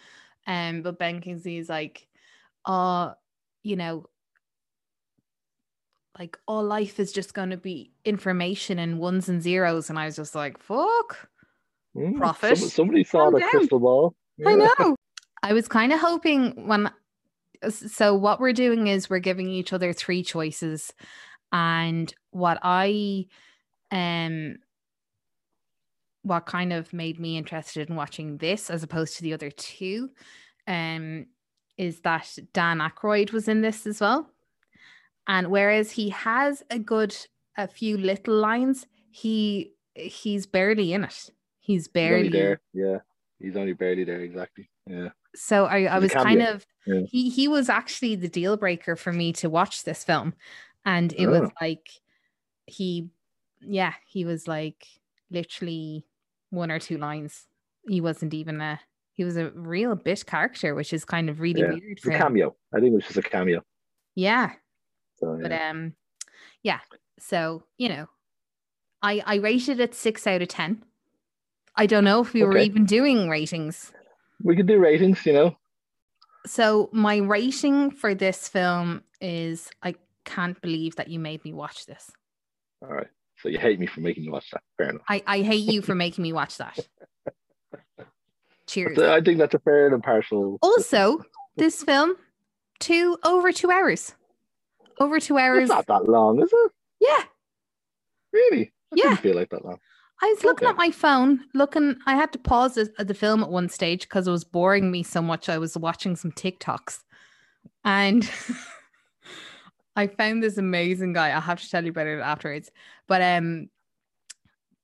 Um, 0.46 0.82
but 0.82 0.98
Ben 0.98 1.20
Kingsley 1.20 1.56
is 1.56 1.68
like, 1.68 2.06
oh, 2.66 3.14
you 3.62 3.76
know, 3.76 4.04
like 6.18 6.36
all 6.46 6.64
life 6.64 6.98
is 7.00 7.12
just 7.12 7.32
going 7.32 7.50
to 7.50 7.56
be 7.56 7.92
information 8.04 8.78
and 8.78 8.98
ones 8.98 9.28
and 9.28 9.40
zeros. 9.42 9.88
And 9.88 9.98
I 9.98 10.04
was 10.04 10.16
just 10.16 10.34
like, 10.34 10.58
fuck. 10.58 11.28
Mm, 11.96 12.16
Prophet, 12.16 12.58
some- 12.58 12.68
somebody 12.68 13.04
saw 13.04 13.30
the 13.30 13.38
down. 13.38 13.50
crystal 13.50 13.78
ball. 13.78 14.14
I 14.46 14.56
know. 14.56 14.96
I 15.42 15.52
was 15.52 15.68
kind 15.68 15.92
of 15.92 16.00
hoping 16.00 16.66
when. 16.66 16.90
So 17.68 18.14
what 18.14 18.40
we're 18.40 18.52
doing 18.52 18.86
is 18.86 19.10
we're 19.10 19.18
giving 19.18 19.48
each 19.48 19.72
other 19.72 19.92
three 19.92 20.22
choices, 20.22 20.92
and 21.52 22.12
what 22.30 22.58
I, 22.62 23.26
um, 23.90 24.56
what 26.22 26.46
kind 26.46 26.72
of 26.72 26.92
made 26.92 27.18
me 27.18 27.36
interested 27.36 27.88
in 27.88 27.96
watching 27.96 28.38
this 28.38 28.70
as 28.70 28.82
opposed 28.82 29.16
to 29.16 29.22
the 29.22 29.34
other 29.34 29.50
two, 29.50 30.10
um, 30.66 31.26
is 31.76 32.00
that 32.00 32.36
Dan 32.52 32.78
Aykroyd 32.78 33.32
was 33.32 33.48
in 33.48 33.60
this 33.60 33.86
as 33.86 34.00
well, 34.00 34.30
and 35.26 35.48
whereas 35.48 35.92
he 35.92 36.10
has 36.10 36.62
a 36.70 36.78
good 36.78 37.16
a 37.56 37.66
few 37.66 37.98
little 37.98 38.34
lines, 38.34 38.86
he 39.10 39.72
he's 39.94 40.46
barely 40.46 40.92
in 40.92 41.04
it. 41.04 41.30
He's 41.58 41.88
He's 41.88 41.88
barely 41.88 42.28
there. 42.28 42.60
Yeah. 42.72 42.98
He's 43.40 43.56
only 43.56 43.72
barely 43.72 44.04
there. 44.04 44.20
Exactly. 44.20 44.68
Yeah. 44.86 45.10
so 45.34 45.66
I, 45.66 45.84
I 45.84 45.98
was 45.98 46.12
kind 46.12 46.42
of 46.42 46.66
Yeah. 46.86 47.02
he 47.10 47.28
he 47.30 47.46
was 47.48 47.68
actually 47.68 48.16
the 48.16 48.28
deal 48.28 48.56
breaker 48.56 48.96
for 48.96 49.12
me 49.12 49.32
to 49.34 49.48
watch 49.50 49.84
this 49.84 50.02
film. 50.04 50.34
And 50.84 51.12
it 51.12 51.26
was 51.26 51.42
Oh. 51.42 51.52
like 51.60 51.88
he 52.66 53.08
yeah, 53.60 53.94
he 54.06 54.24
was 54.24 54.48
like 54.48 54.86
literally 55.30 56.06
one 56.50 56.70
or 56.70 56.78
two 56.78 56.96
lines. 56.98 57.46
He 57.86 58.00
wasn't 58.00 58.34
even 58.34 58.60
a 58.60 58.80
he 59.12 59.24
was 59.24 59.36
a 59.36 59.50
real 59.50 59.94
bit 59.96 60.24
character, 60.26 60.74
which 60.74 60.92
is 60.92 61.04
kind 61.04 61.28
of 61.28 61.40
really 61.40 61.60
Yeah. 61.60 61.68
weird 61.70 61.82
It's 61.92 62.02
for 62.02 62.10
a 62.12 62.18
cameo. 62.18 62.56
I 62.74 62.80
think 62.80 62.92
it 62.92 62.96
was 62.96 63.04
just 63.04 63.18
a 63.18 63.22
cameo. 63.22 63.62
Yeah. 64.14 64.52
So 65.16 65.38
But 65.40 65.52
um 65.52 65.94
yeah. 66.62 66.80
So, 67.20 67.64
you 67.76 67.88
know, 67.88 68.06
I 69.02 69.22
I 69.26 69.34
rated 69.36 69.80
it 69.80 69.94
six 69.94 70.26
out 70.26 70.42
of 70.42 70.48
ten. 70.48 70.82
I 71.78 71.86
don't 71.86 72.02
know 72.04 72.20
if 72.20 72.32
we 72.34 72.42
were 72.42 72.58
even 72.58 72.84
doing 72.84 73.28
ratings. 73.28 73.92
we 74.42 74.56
could 74.56 74.66
do 74.66 74.78
ratings, 74.78 75.24
you 75.24 75.32
know. 75.32 75.56
So 76.44 76.90
my 76.92 77.18
rating 77.18 77.92
for 77.92 78.14
this 78.14 78.48
film 78.48 79.04
is 79.20 79.70
I 79.82 79.94
can't 80.24 80.60
believe 80.60 80.96
that 80.96 81.08
you 81.08 81.18
made 81.20 81.44
me 81.44 81.52
watch 81.52 81.86
this. 81.86 82.10
All 82.82 82.88
right. 82.92 83.06
So 83.40 83.48
you 83.48 83.58
hate 83.58 83.78
me 83.78 83.86
for 83.86 84.00
making 84.00 84.24
you 84.24 84.32
watch 84.32 84.50
that. 84.50 84.62
Fair 84.76 84.90
enough. 84.90 85.02
I, 85.08 85.22
I 85.26 85.42
hate 85.42 85.70
you 85.72 85.80
for 85.82 85.94
making 85.94 86.22
me 86.22 86.32
watch 86.32 86.58
that. 86.58 86.76
Cheers. 88.66 88.98
I 88.98 89.20
think 89.20 89.38
that's 89.38 89.54
a 89.54 89.58
fair 89.60 89.86
and 89.86 89.94
impartial. 89.94 90.58
Also, 90.60 91.22
this 91.56 91.82
film, 91.84 92.16
two 92.80 93.16
over 93.24 93.52
two 93.52 93.70
hours. 93.70 94.14
Over 94.98 95.20
two 95.20 95.38
hours. 95.38 95.62
It's 95.62 95.68
not 95.70 95.86
that 95.86 96.08
long, 96.08 96.42
is 96.42 96.50
it? 96.52 96.72
Yeah. 97.00 97.22
Really? 98.32 98.72
I 98.92 98.96
Yeah. 98.96 99.04
didn't 99.10 99.20
feel 99.20 99.36
like 99.36 99.50
that 99.50 99.64
long. 99.64 99.78
I 100.20 100.26
was 100.34 100.42
looking 100.44 100.66
Okay. 100.66 100.72
at 100.72 100.76
my 100.78 100.90
phone, 100.90 101.44
looking. 101.54 101.96
I 102.06 102.14
had 102.16 102.32
to 102.32 102.38
pause 102.38 102.74
the, 102.74 102.92
the 103.04 103.14
film 103.14 103.42
at 103.42 103.50
one 103.50 103.68
stage 103.68 104.02
because 104.02 104.26
it 104.26 104.32
was 104.32 104.44
boring 104.44 104.90
me 104.90 105.02
so 105.02 105.22
much. 105.22 105.48
I 105.48 105.58
was 105.58 105.76
watching 105.78 106.16
some 106.16 106.32
TikToks, 106.32 106.98
and 107.84 108.28
I 109.96 110.06
found 110.08 110.42
this 110.42 110.58
amazing 110.58 111.12
guy. 111.12 111.30
I'll 111.30 111.40
have 111.40 111.60
to 111.60 111.70
tell 111.70 111.84
you 111.84 111.90
about 111.90 112.06
it 112.08 112.18
afterwards. 112.20 112.70
But 113.06 113.22
um, 113.22 113.68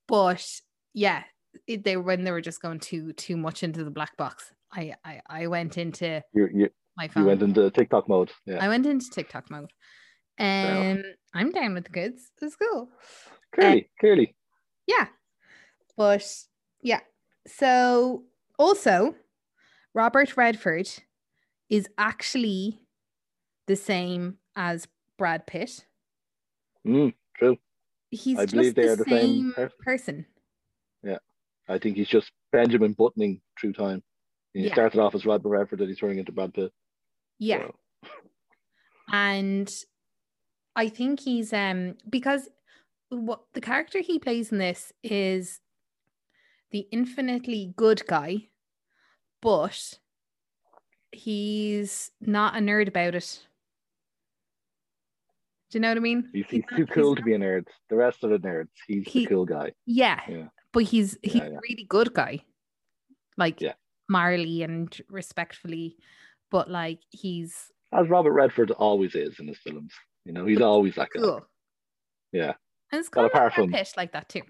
but 0.07 0.45
yeah, 0.93 1.23
it, 1.67 1.83
they 1.83 1.97
when 1.97 2.23
they 2.23 2.31
were 2.31 2.41
just 2.41 2.61
going 2.61 2.79
too 2.79 3.11
too 3.13 3.35
much 3.37 3.63
into 3.63 3.83
the 3.83 3.91
black 3.91 4.15
box. 4.17 4.53
I 4.71 4.93
I, 5.03 5.21
I 5.27 5.47
went 5.47 5.77
into 5.77 6.21
You 6.33 6.49
you, 6.53 6.69
my 6.97 7.07
phone. 7.09 7.23
you 7.23 7.27
went 7.27 7.41
into 7.41 7.69
TikTok 7.71 8.07
mode. 8.07 8.31
Yeah. 8.45 8.63
I 8.63 8.67
went 8.69 8.85
into 8.85 9.09
TikTok 9.09 9.49
mode. 9.51 9.71
Um, 10.37 11.01
I'm 11.33 11.51
down 11.51 11.73
with 11.73 11.85
the 11.85 11.91
goods. 11.91 12.29
It's 12.41 12.55
cool. 12.57 12.89
Clearly, 13.53 13.89
clearly. 13.99 14.35
Yeah. 14.85 15.07
But 15.97 16.25
yeah. 16.81 17.01
So 17.47 18.23
also, 18.57 19.15
Robert 19.93 20.35
Redford 20.35 20.89
is 21.69 21.87
actually 21.97 22.79
the 23.67 23.75
same 23.75 24.37
as 24.55 24.87
Brad 25.17 25.47
Pitt. 25.47 25.85
Mm, 26.85 27.13
true. 27.37 27.57
He's 28.11 28.37
I 28.37 28.43
just 28.43 28.53
believe 28.53 28.75
they 28.75 28.83
the 28.83 28.89
are 28.89 28.95
the 28.95 29.03
same, 29.05 29.19
same 29.19 29.53
person. 29.53 29.75
person. 29.83 30.25
I 31.67 31.79
think 31.79 31.97
he's 31.97 32.07
just 32.07 32.31
Benjamin 32.51 32.93
buttoning 32.93 33.41
through 33.59 33.73
time. 33.73 34.03
He 34.53 34.65
Yeah. 34.65 34.73
started 34.73 34.99
off 34.99 35.15
as 35.15 35.25
Robert 35.25 35.49
Redford, 35.49 35.81
and 35.81 35.89
he's 35.89 35.99
turning 35.99 36.19
into 36.19 36.31
Brad 36.31 36.53
Pitt. 36.53 36.71
Yeah. 37.39 37.67
So, 37.67 37.75
And 39.11 39.73
I 40.75 40.89
think 40.89 41.19
he's 41.19 41.53
um 41.53 41.97
because 42.09 42.49
what 43.09 43.45
the 43.53 43.61
character 43.61 43.99
he 43.99 44.19
plays 44.19 44.51
in 44.51 44.57
this 44.57 44.91
is 45.03 45.59
the 46.75 46.87
infinitely 46.91 47.73
good 47.77 48.05
guy, 48.05 48.49
but 49.41 49.97
he's 51.13 52.11
not 52.19 52.57
a 52.57 52.59
nerd 52.59 52.89
about 52.89 53.15
it. 53.15 53.39
Do 55.71 55.77
you 55.77 55.79
know 55.79 55.87
what 55.87 55.97
I 55.97 56.01
mean? 56.01 56.29
he's, 56.33 56.43
He's 56.47 56.51
he's 56.51 56.63
not- 56.71 56.77
too 56.77 56.85
cool 56.87 57.15
he's 57.15 57.15
to 57.15 57.21
not- 57.21 57.25
be 57.25 57.33
a 57.33 57.39
nerd. 57.39 57.67
The 57.89 57.95
rest 57.95 58.25
of 58.25 58.29
the 58.31 58.39
nerds, 58.39 58.67
he's 58.87 59.07
He- 59.07 59.21
the 59.21 59.27
cool 59.29 59.45
guy. 59.45 59.71
Yeah, 59.85 60.19
Yeah. 60.27 60.47
but 60.73 60.83
he's 60.83 61.17
he's 61.23 61.35
Yeah, 61.35 61.43
a 61.45 61.59
really 61.61 61.85
good 61.87 62.13
guy, 62.13 62.43
like 63.37 63.61
Yeah. 63.61 63.75
Marley 64.09 64.61
and 64.63 64.93
respectfully, 65.07 65.95
but 66.51 66.69
like 66.69 66.99
he's 67.09 67.71
As 67.93 68.09
Robert 68.09 68.33
Redford 68.33 68.71
always 68.71 69.15
is 69.15 69.39
in 69.39 69.47
his 69.47 69.59
films. 69.59 69.93
You 70.25 70.33
know, 70.33 70.45
he's 70.45 70.59
always 70.59 70.95
that 70.95 71.09
guy. 71.13 71.21
cool. 71.21 71.47
Yeah. 72.33 72.55
And 72.91 72.99
it's 72.99 73.07
kind 73.07 73.27
of 73.27 73.31
apart 73.31 73.53
from- 73.53 73.71
like 73.95 74.11
that 74.11 74.27
too. 74.27 74.41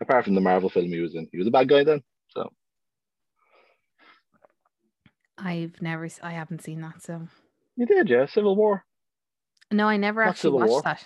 Apart 0.00 0.24
from 0.24 0.34
the 0.34 0.40
Marvel 0.40 0.68
film 0.70 0.86
he 0.86 1.00
was 1.00 1.14
in, 1.14 1.28
he 1.32 1.38
was 1.38 1.46
a 1.46 1.50
bad 1.52 1.68
guy 1.68 1.84
then. 1.84 2.02
So 2.28 2.50
I've 5.38 5.80
never, 5.82 6.08
I 6.22 6.32
haven't 6.32 6.62
seen 6.62 6.80
that, 6.82 7.02
so 7.02 7.26
you 7.76 7.86
did, 7.86 8.08
yeah. 8.08 8.26
Civil 8.26 8.56
War, 8.56 8.84
no, 9.72 9.86
I 9.88 9.96
never 9.96 10.22
Not 10.24 10.30
actually 10.30 10.48
Civil 10.48 10.58
watched 10.60 10.70
War. 10.70 10.82
that. 10.82 11.04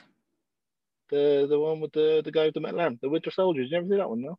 the 1.10 1.46
the 1.48 1.58
one 1.58 1.80
with 1.80 1.92
the 1.92 2.20
the 2.24 2.30
guy 2.32 2.46
with 2.46 2.54
the 2.54 2.60
metal 2.60 2.80
arm, 2.80 2.98
the 3.00 3.08
Winter 3.08 3.30
Soldier. 3.30 3.62
Did 3.62 3.70
you 3.70 3.78
ever 3.78 3.86
see 3.88 3.96
that 3.96 4.08
one? 4.08 4.20
No. 4.22 4.38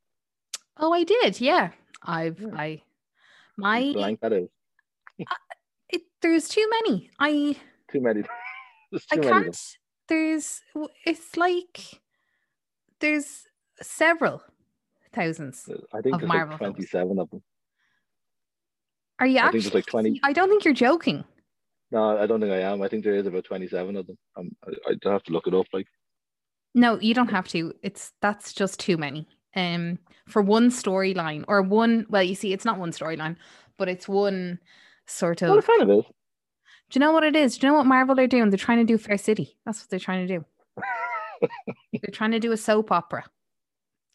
Oh, 0.77 0.93
I 0.93 1.03
did, 1.03 1.41
yeah. 1.41 1.71
I've, 2.03 2.39
Yeah. 2.39 2.47
I, 2.53 2.81
my, 3.57 3.91
Blank 3.93 4.19
that 4.21 4.33
is 4.33 4.47
it, 5.89 6.01
there's 6.21 6.47
too 6.47 6.65
many. 6.69 7.09
I, 7.19 7.57
too 7.91 7.99
many. 7.99 8.21
There's 8.91 9.05
I 9.11 9.17
many. 9.17 9.27
can't. 9.29 9.77
There's, 10.07 10.61
it's 11.05 11.35
like 11.37 11.99
there's 12.99 13.45
several 13.81 14.41
thousands. 15.13 15.67
I 15.93 16.01
think 16.01 16.15
of 16.15 16.21
there's 16.21 16.27
Marvel 16.27 16.51
like 16.53 16.59
films. 16.59 16.73
twenty-seven 16.75 17.19
of 17.19 17.29
them. 17.29 17.41
Are 19.19 19.27
you 19.27 19.37
I 19.39 19.43
think 19.43 19.45
actually? 19.47 19.59
there's 19.61 19.73
like 19.73 19.85
20. 19.87 20.19
I 20.23 20.33
don't 20.33 20.49
think 20.49 20.63
you're 20.65 20.73
joking. 20.73 21.23
No, 21.91 22.17
I 22.17 22.25
don't 22.27 22.39
think 22.39 22.53
I 22.53 22.61
am. 22.61 22.81
I 22.81 22.87
think 22.87 23.03
there 23.03 23.15
is 23.15 23.25
about 23.27 23.43
twenty-seven 23.45 23.95
of 23.97 24.07
them. 24.07 24.17
Um, 24.37 24.51
I, 24.65 24.91
I'd 24.91 25.11
have 25.11 25.23
to 25.23 25.31
look 25.33 25.47
it 25.47 25.53
up. 25.53 25.65
Like, 25.73 25.87
No, 26.75 26.99
you 26.99 27.13
don't 27.13 27.31
have 27.31 27.47
to. 27.49 27.73
It's 27.83 28.13
that's 28.21 28.53
just 28.53 28.79
too 28.79 28.97
many. 28.97 29.27
Um, 29.55 29.97
for 30.27 30.41
one 30.41 30.69
storyline 30.69 31.43
or 31.47 31.61
one. 31.63 32.05
Well, 32.09 32.23
you 32.23 32.35
see, 32.35 32.53
it's 32.53 32.65
not 32.65 32.77
one 32.79 32.91
storyline, 32.91 33.35
but 33.77 33.89
it's 33.89 34.07
one 34.07 34.59
sort 35.07 35.41
of. 35.41 35.49
well, 35.49 35.57
it 35.59 35.65
kind 35.65 35.81
of 35.81 35.89
is. 35.89 36.05
Do 36.91 36.97
you 36.97 37.01
know 37.01 37.11
what 37.11 37.23
it 37.23 37.35
is? 37.35 37.57
Do 37.57 37.65
you 37.67 37.71
know 37.73 37.77
what 37.77 37.85
Marvel 37.87 38.19
are 38.19 38.27
doing? 38.27 38.49
They're 38.49 38.57
trying 38.57 38.79
to 38.79 38.83
do 38.83 38.97
Fair 38.97 39.17
City. 39.17 39.57
That's 39.65 39.81
what 39.81 39.89
they're 39.89 39.99
trying 39.99 40.27
to 40.27 40.37
do. 40.39 40.45
They're 41.93 42.11
trying 42.11 42.31
to 42.31 42.39
do 42.39 42.51
a 42.51 42.57
soap 42.57 42.91
opera, 42.91 43.25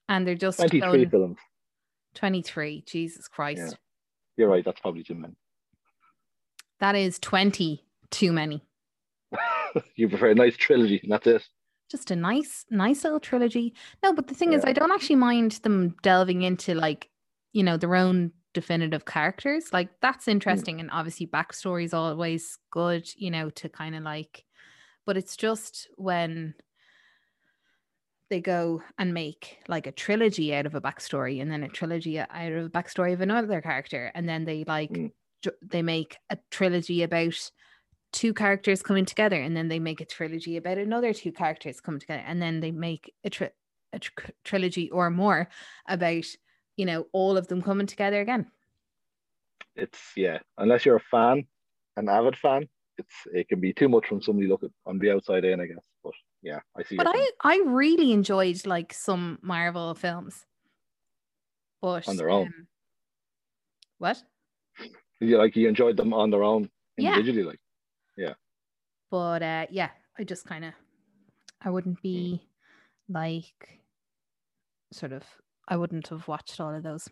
and 0.09 0.27
they're 0.27 0.35
just 0.35 0.59
Twenty-three 0.59 0.81
going 0.81 1.11
films. 1.11 1.39
twenty-three. 2.15 2.85
Jesus 2.87 3.29
Christ, 3.29 3.77
You're 4.37 4.49
right. 4.49 4.65
That's 4.65 4.81
probably 4.81 5.03
too 5.03 5.15
many. 5.15 5.35
that 6.81 6.95
is 6.95 7.19
twenty 7.19 7.85
too 8.11 8.33
many. 8.33 8.63
you 9.97 10.09
prefer 10.09 10.31
a 10.31 10.35
nice 10.35 10.57
trilogy, 10.57 11.01
and 11.03 11.13
that's 11.13 11.27
it. 11.27 11.47
Just 11.91 12.11
a 12.11 12.17
nice, 12.17 12.65
nice 12.71 13.05
little 13.05 13.21
trilogy. 13.21 13.75
No, 14.03 14.13
but 14.13 14.29
the 14.29 14.35
thing 14.35 14.53
is, 14.53 14.65
I 14.65 14.73
don't 14.73 14.93
actually 14.93 15.17
mind 15.17 15.53
them 15.63 15.97
delving 16.03 16.43
into 16.43 16.75
like, 16.75 17.11
you 17.53 17.63
know, 17.63 17.77
their 17.77 17.95
own 17.95 18.33
definitive 18.53 19.05
characters. 19.05 19.73
Like 19.73 19.89
that's 20.01 20.25
hmm. 20.25 20.33
interesting, 20.33 20.81
and 20.81 20.91
obviously 20.91 21.27
backstory 21.27 21.85
is 21.85 21.95
always 21.95 22.59
good, 22.71 23.09
you 23.17 23.31
know, 23.31 23.51
to 23.51 23.69
kind 23.69 23.95
of 23.95 24.03
like. 24.03 24.45
But 25.07 25.19
it's 25.19 25.37
just 25.37 25.89
when 25.97 26.55
they 28.31 28.41
go 28.41 28.83
and 28.99 29.13
make 29.15 29.59
like 29.69 29.87
a 29.87 29.93
trilogy 29.93 30.55
out 30.55 30.67
of 30.67 30.75
a 30.75 30.81
backstory, 30.81 31.41
and 31.43 31.51
then 31.51 31.63
a 31.63 31.69
trilogy 31.69 32.19
out 32.19 32.53
of 32.53 32.67
a 32.67 32.71
backstory 32.71 33.13
of 33.13 33.21
another 33.21 33.61
character, 33.61 34.11
and 34.15 34.29
then 34.29 34.45
they 34.45 34.65
like 34.65 34.91
Mm. 34.91 35.13
ju- 35.43 35.51
they 35.63 35.83
make 35.83 36.17
a 36.31 36.39
trilogy 36.51 37.03
about 37.03 37.51
two 38.13 38.33
characters 38.33 38.81
coming 38.81 39.05
together 39.05 39.35
and 39.35 39.57
then 39.57 39.67
they 39.67 39.81
make 39.81 40.01
a 40.01 40.05
trilogy 40.05 40.57
about 40.57 40.79
another 40.79 41.13
two 41.13 41.33
characters 41.33 41.81
coming 41.81 41.99
together 41.99 42.23
and 42.25 42.41
then 42.41 42.61
they 42.61 42.71
make 42.71 43.13
a, 43.25 43.31
tri- 43.31 43.51
a 43.93 43.99
tr- 43.99 44.31
trilogy 44.45 44.89
or 44.93 45.11
more 45.11 45.49
about 45.89 46.25
you 46.77 46.87
know 46.87 47.09
all 47.13 47.37
of 47.37 47.49
them 47.49 47.61
coming 47.61 47.89
together 47.89 48.21
again. 48.21 48.47
It's 49.75 49.99
yeah, 50.17 50.39
unless 50.59 50.87
you're 50.87 50.97
a 50.97 51.11
fan, 51.11 51.47
an 51.97 52.09
avid 52.09 52.37
fan, 52.39 52.69
it's 52.99 53.15
it 53.33 53.49
can 53.49 53.61
be 53.61 53.73
too 53.73 53.89
much 53.89 54.07
from 54.07 54.23
somebody 54.23 54.47
looking 54.47 54.73
on 54.87 54.99
the 54.99 55.11
outside 55.13 55.45
in, 55.45 55.61
I 55.61 55.67
guess. 55.67 55.79
But 56.05 56.13
yeah, 56.45 56.61
I 56.77 56.83
see. 56.85 56.97
But 56.97 57.09
I 57.09 57.13
point. 57.13 57.31
I 57.43 57.63
really 57.65 58.13
enjoyed 58.13 58.65
like 58.67 58.93
some 58.93 59.39
Marvel 59.43 59.95
films. 59.95 60.45
But 61.81 62.07
On 62.07 62.17
their 62.17 62.31
own. 62.31 62.47
um, 62.47 62.67
what? 63.99 64.23
you 65.21 65.39
like 65.39 65.57
you 65.57 65.69
enjoyed 65.69 65.97
them 65.97 66.13
on 66.13 66.31
their 66.31 66.43
own 66.45 66.71
Yeah. 66.97 67.15
individually, 67.17 67.43
like 67.45 67.61
Yeah. 68.17 68.35
But 69.11 69.43
uh 69.43 69.67
yeah, 69.71 69.91
I 70.19 70.25
just 70.25 70.45
kind 70.47 70.65
of 70.65 70.75
I 71.63 71.71
wouldn't 71.71 72.03
be 72.03 72.47
like 73.09 73.81
sort 74.93 75.13
of 75.13 75.25
I 75.67 75.77
wouldn't 75.77 76.09
have 76.09 76.29
watched 76.29 76.61
all 76.61 76.75
of 76.75 76.83
those. 76.83 77.09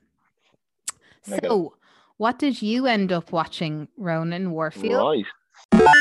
So, 1.22 1.74
what 2.18 2.38
did 2.38 2.60
you 2.60 2.86
end 2.86 3.12
up 3.12 3.32
watching, 3.32 3.88
Ronan 3.96 4.50
Warfield? 4.50 5.24
right. 5.72 5.92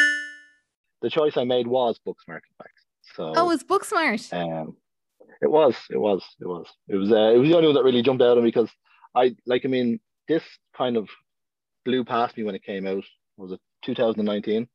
The 1.01 1.09
choice 1.09 1.37
I 1.37 1.43
made 1.43 1.67
was 1.67 1.99
Booksmart, 2.05 2.41
in 2.49 2.55
fact. 2.57 2.80
So 3.15 3.33
Oh, 3.35 3.45
it 3.45 3.47
was 3.47 3.63
Booksmart. 3.63 4.31
Um, 4.33 4.75
it 5.41 5.49
was, 5.49 5.75
it 5.89 5.97
was, 5.97 6.23
it 6.39 6.47
was, 6.47 6.67
it 6.87 6.95
was. 6.95 7.11
Uh, 7.11 7.31
it 7.33 7.37
was 7.37 7.49
the 7.49 7.55
only 7.55 7.67
one 7.67 7.75
that 7.75 7.83
really 7.83 8.01
jumped 8.03 8.21
out 8.21 8.37
at 8.37 8.43
me 8.43 8.49
because 8.49 8.69
I 9.15 9.35
like. 9.45 9.65
I 9.65 9.67
mean, 9.67 9.99
this 10.27 10.43
kind 10.75 10.97
of 10.97 11.09
blew 11.83 12.03
past 12.05 12.37
me 12.37 12.43
when 12.43 12.55
it 12.55 12.63
came 12.63 12.85
out. 12.87 13.03
Was 13.37 13.51
it 13.51 13.59
2019? 13.83 14.67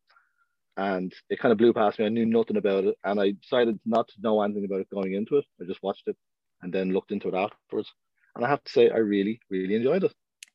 And 0.79 1.15
it 1.31 1.39
kind 1.39 1.53
of 1.53 1.59
blew 1.59 1.73
past 1.73 1.99
me. 1.99 2.05
I 2.05 2.11
knew 2.11 2.27
nothing 2.27 2.57
about 2.59 2.85
it, 2.85 2.97
and 3.05 3.21
I 3.21 3.33
decided 3.41 3.79
not 3.87 4.09
to 4.09 4.15
know 4.21 4.43
anything 4.43 4.65
about 4.67 4.81
it 4.81 4.91
going 4.91 5.15
into 5.15 5.37
it. 5.39 5.45
I 5.61 5.65
just 5.65 5.83
watched 5.83 6.07
it 6.07 6.17
and 6.63 6.73
then 6.73 6.93
looked 6.93 7.13
into 7.13 7.29
it 7.29 7.35
afterwards. 7.35 7.91
And 8.35 8.45
I 8.45 8.49
have 8.49 8.63
to 8.65 8.73
say, 8.73 8.91
I 8.91 8.99
really, 8.99 9.41
really 9.49 9.75
enjoyed 9.77 10.05
it. 10.05 10.13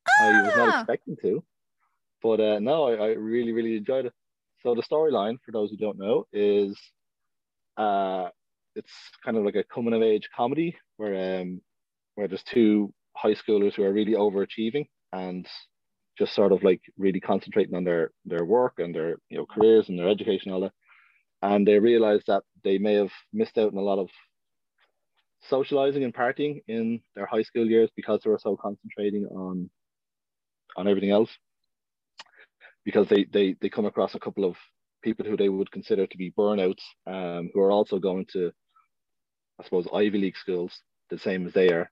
Ah! 0.08 0.24
I 0.28 0.42
was 0.44 0.56
not 0.56 0.70
Ah! 0.70 0.80
expecting 0.82 1.16
to, 1.24 1.44
but 2.22 2.40
uh, 2.40 2.60
no, 2.60 2.84
I, 2.90 2.94
I 2.94 3.08
really, 3.14 3.52
really 3.52 3.78
enjoyed 3.78 4.06
it. 4.06 4.14
So 4.62 4.76
the 4.76 4.84
storyline, 4.84 5.38
for 5.44 5.52
those 5.52 5.72
who 5.72 5.78
don't 5.78 5.98
know, 5.98 6.28
is 6.32 6.78
uh, 7.78 8.30
it's 8.76 8.92
kind 9.24 9.38
of 9.38 9.44
like 9.44 9.56
a 9.56 9.64
coming 9.64 9.94
of 9.94 10.02
age 10.02 10.30
comedy 10.36 10.76
where 10.98 11.42
um, 11.42 11.62
where 12.16 12.28
there's 12.28 12.44
two 12.44 12.94
high 13.16 13.36
schoolers 13.36 13.74
who 13.76 13.84
are 13.84 13.94
really 13.94 14.14
overachieving 14.14 14.88
and 15.12 15.48
just 16.18 16.34
sort 16.34 16.52
of 16.52 16.64
like 16.64 16.82
really 16.98 17.20
concentrating 17.20 17.76
on 17.76 17.84
their 17.84 18.12
their 18.26 18.46
work 18.46 18.74
and 18.78 18.94
their 18.94 19.18
you 19.30 19.38
know 19.38 19.46
careers 19.46 19.90
and 19.90 19.98
their 19.98 20.10
education 20.10 20.52
and 20.52 20.56
all 20.56 20.62
that, 20.62 20.74
and 21.42 21.68
they 21.68 21.80
realize 21.80 22.22
that 22.28 22.44
they 22.64 22.78
may 22.78 22.94
have 22.94 23.12
missed 23.34 23.58
out 23.58 23.72
on 23.72 23.78
a 23.78 23.82
lot 23.82 24.00
of 24.00 24.10
socializing 25.50 26.04
and 26.04 26.14
partying 26.14 26.62
in 26.68 27.02
their 27.16 27.26
high 27.26 27.42
school 27.42 27.66
years 27.66 27.90
because 27.96 28.22
they 28.24 28.30
were 28.30 28.40
so 28.40 28.56
concentrating 28.56 29.26
on 29.28 29.70
on 30.78 30.88
everything 30.88 31.12
else. 31.12 31.30
Because 32.84 33.08
they 33.10 33.26
they 33.26 33.56
they 33.62 33.70
come 33.70 33.86
across 33.86 34.16
a 34.16 34.20
couple 34.20 34.46
of 34.46 34.56
people 35.02 35.26
who 35.26 35.38
they 35.38 35.50
would 35.50 35.72
consider 35.72 36.08
to 36.08 36.18
be 36.18 36.32
burnouts 36.32 36.84
um, 37.08 37.50
who 37.54 37.62
are 37.62 37.72
also 37.72 38.00
going 38.00 38.26
to 38.32 38.52
i 39.60 39.64
suppose 39.64 39.88
ivy 39.94 40.18
league 40.18 40.38
schools 40.38 40.82
the 41.12 41.20
same 41.20 41.46
as 41.46 41.54
they 41.54 41.70
are. 41.70 41.92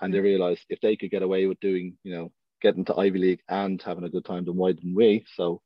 And 0.00 0.12
they 0.12 0.18
realize 0.18 0.60
if 0.68 0.80
they 0.80 0.96
could 0.96 1.10
get 1.10 1.22
away 1.22 1.46
with 1.46 1.60
doing 1.60 1.96
you 2.02 2.12
know 2.12 2.32
getting 2.60 2.84
to 2.86 2.96
ivy 2.96 3.18
league 3.20 3.40
and 3.48 3.80
having 3.80 4.02
a 4.02 4.08
good 4.08 4.24
time 4.24 4.44
then 4.44 4.56
why 4.56 4.72
didn't 4.72 4.96
we? 4.96 5.24
So 5.36 5.60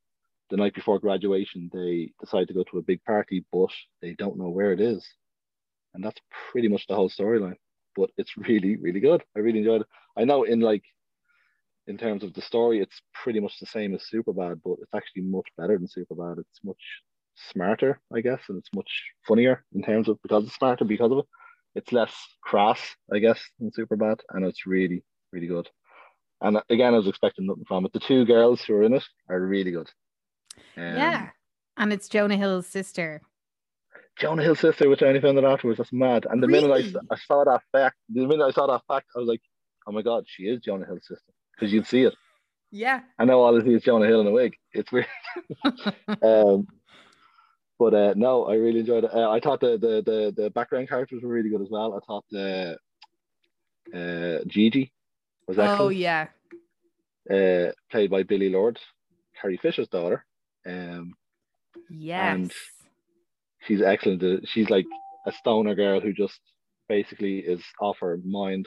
the 0.50 0.58
night 0.58 0.74
before 0.74 0.98
graduation 0.98 1.70
they 1.72 2.12
decide 2.20 2.48
to 2.48 2.54
go 2.54 2.64
to 2.64 2.78
a 2.78 2.82
big 2.82 3.02
party 3.04 3.46
but 3.50 3.70
they 4.02 4.12
don't 4.14 4.36
know 4.36 4.50
where 4.50 4.72
it 4.72 4.80
is. 4.80 5.06
And 5.94 6.04
that's 6.04 6.20
pretty 6.50 6.68
much 6.68 6.86
the 6.86 6.94
whole 6.94 7.08
storyline. 7.08 7.56
But 7.96 8.10
it's 8.18 8.36
really 8.36 8.76
really 8.76 9.00
good. 9.00 9.22
I 9.34 9.40
really 9.40 9.60
enjoyed 9.60 9.82
it. 9.82 9.86
I 10.16 10.24
know 10.24 10.42
in 10.42 10.60
like 10.60 10.84
in 11.86 11.98
terms 11.98 12.22
of 12.22 12.32
the 12.34 12.42
story, 12.42 12.80
it's 12.80 13.00
pretty 13.12 13.40
much 13.40 13.58
the 13.58 13.66
same 13.66 13.94
as 13.94 14.04
Superbad, 14.12 14.60
but 14.64 14.76
it's 14.80 14.94
actually 14.94 15.22
much 15.22 15.46
better 15.56 15.76
than 15.78 15.88
Superbad. 15.88 16.38
It's 16.38 16.60
much 16.64 16.80
smarter, 17.52 18.00
I 18.14 18.20
guess, 18.20 18.40
and 18.48 18.58
it's 18.58 18.70
much 18.74 18.90
funnier 19.26 19.64
in 19.74 19.82
terms 19.82 20.08
of 20.08 20.20
because 20.22 20.44
it's 20.44 20.54
smarter 20.54 20.84
because 20.84 21.10
of 21.12 21.18
it. 21.18 21.24
It's 21.74 21.92
less 21.92 22.14
crass, 22.42 22.80
I 23.12 23.18
guess, 23.18 23.40
than 23.58 23.70
Superbad, 23.70 24.20
and 24.30 24.44
it's 24.44 24.66
really, 24.66 25.02
really 25.32 25.46
good. 25.46 25.68
And 26.40 26.58
again, 26.68 26.94
I 26.94 26.98
was 26.98 27.08
expecting 27.08 27.46
nothing 27.46 27.64
from 27.66 27.86
it. 27.86 27.92
The 27.92 28.00
two 28.00 28.24
girls 28.26 28.62
who 28.62 28.74
are 28.74 28.82
in 28.82 28.94
it 28.94 29.04
are 29.28 29.40
really 29.40 29.70
good. 29.70 29.88
Um, 30.76 30.96
yeah. 30.96 31.30
And 31.76 31.92
it's 31.92 32.08
Jonah 32.08 32.36
Hill's 32.36 32.66
sister. 32.66 33.22
Jonah 34.18 34.42
Hill's 34.42 34.60
sister, 34.60 34.88
which 34.88 35.02
I 35.02 35.06
only 35.06 35.20
found 35.20 35.38
out 35.38 35.44
afterwards. 35.44 35.78
That's 35.78 35.92
mad. 35.92 36.26
And 36.28 36.42
the 36.42 36.48
minute 36.48 36.70
I, 36.70 36.78
Really? 36.78 36.94
I 37.10 37.16
saw 37.26 37.44
that 37.44 37.62
fact, 37.72 37.96
the 38.10 38.26
minute 38.26 38.44
I 38.44 38.50
saw 38.50 38.66
that 38.66 38.82
fact, 38.86 39.06
I 39.16 39.20
was 39.20 39.28
like, 39.28 39.40
oh 39.86 39.92
my 39.92 40.02
god, 40.02 40.24
she 40.26 40.42
is 40.44 40.60
Jonah 40.60 40.84
Hill's 40.84 41.06
sister 41.06 41.32
because 41.54 41.72
you'd 41.72 41.86
see 41.86 42.02
it. 42.02 42.14
Yeah. 42.70 43.00
I 43.18 43.24
know 43.24 43.40
all 43.40 43.60
I 43.60 43.64
see 43.64 43.74
is 43.74 43.82
Jonah 43.82 44.06
Hill 44.06 44.22
in 44.22 44.26
a 44.26 44.30
wig. 44.30 44.54
It's 44.72 44.90
weird. 44.90 45.06
um, 46.22 46.66
but 47.78 47.94
uh, 47.94 48.14
no, 48.16 48.44
I 48.46 48.54
really 48.54 48.80
enjoyed 48.80 49.04
it. 49.04 49.10
Uh, 49.12 49.30
I 49.30 49.40
thought 49.40 49.60
the, 49.60 49.76
the 49.78 50.02
the 50.04 50.42
the 50.42 50.50
background 50.50 50.88
characters 50.88 51.22
were 51.22 51.28
really 51.32 51.50
good 51.50 51.62
as 51.62 51.68
well. 51.70 51.94
I 51.94 52.06
thought 52.06 52.24
the 52.30 52.78
uh, 53.94 54.44
Gigi 54.46 54.92
was 55.46 55.58
oh 55.58 55.88
yeah. 55.88 56.28
uh, 57.30 57.72
played 57.90 58.10
by 58.10 58.22
Billie 58.22 58.48
Lourd, 58.50 58.78
Carrie 59.40 59.58
Fisher's 59.60 59.88
daughter. 59.88 60.24
Um, 60.66 61.14
Yes. 61.90 62.34
And- 62.34 62.52
she's 63.66 63.82
excellent. 63.82 64.22
Uh, 64.22 64.36
She's 64.44 64.70
like 64.70 64.86
a 65.26 65.32
stoner 65.32 65.74
girl 65.74 66.00
who 66.00 66.12
just 66.12 66.40
basically 66.88 67.38
is 67.38 67.62
off 67.80 67.98
her 68.00 68.18
mind 68.24 68.66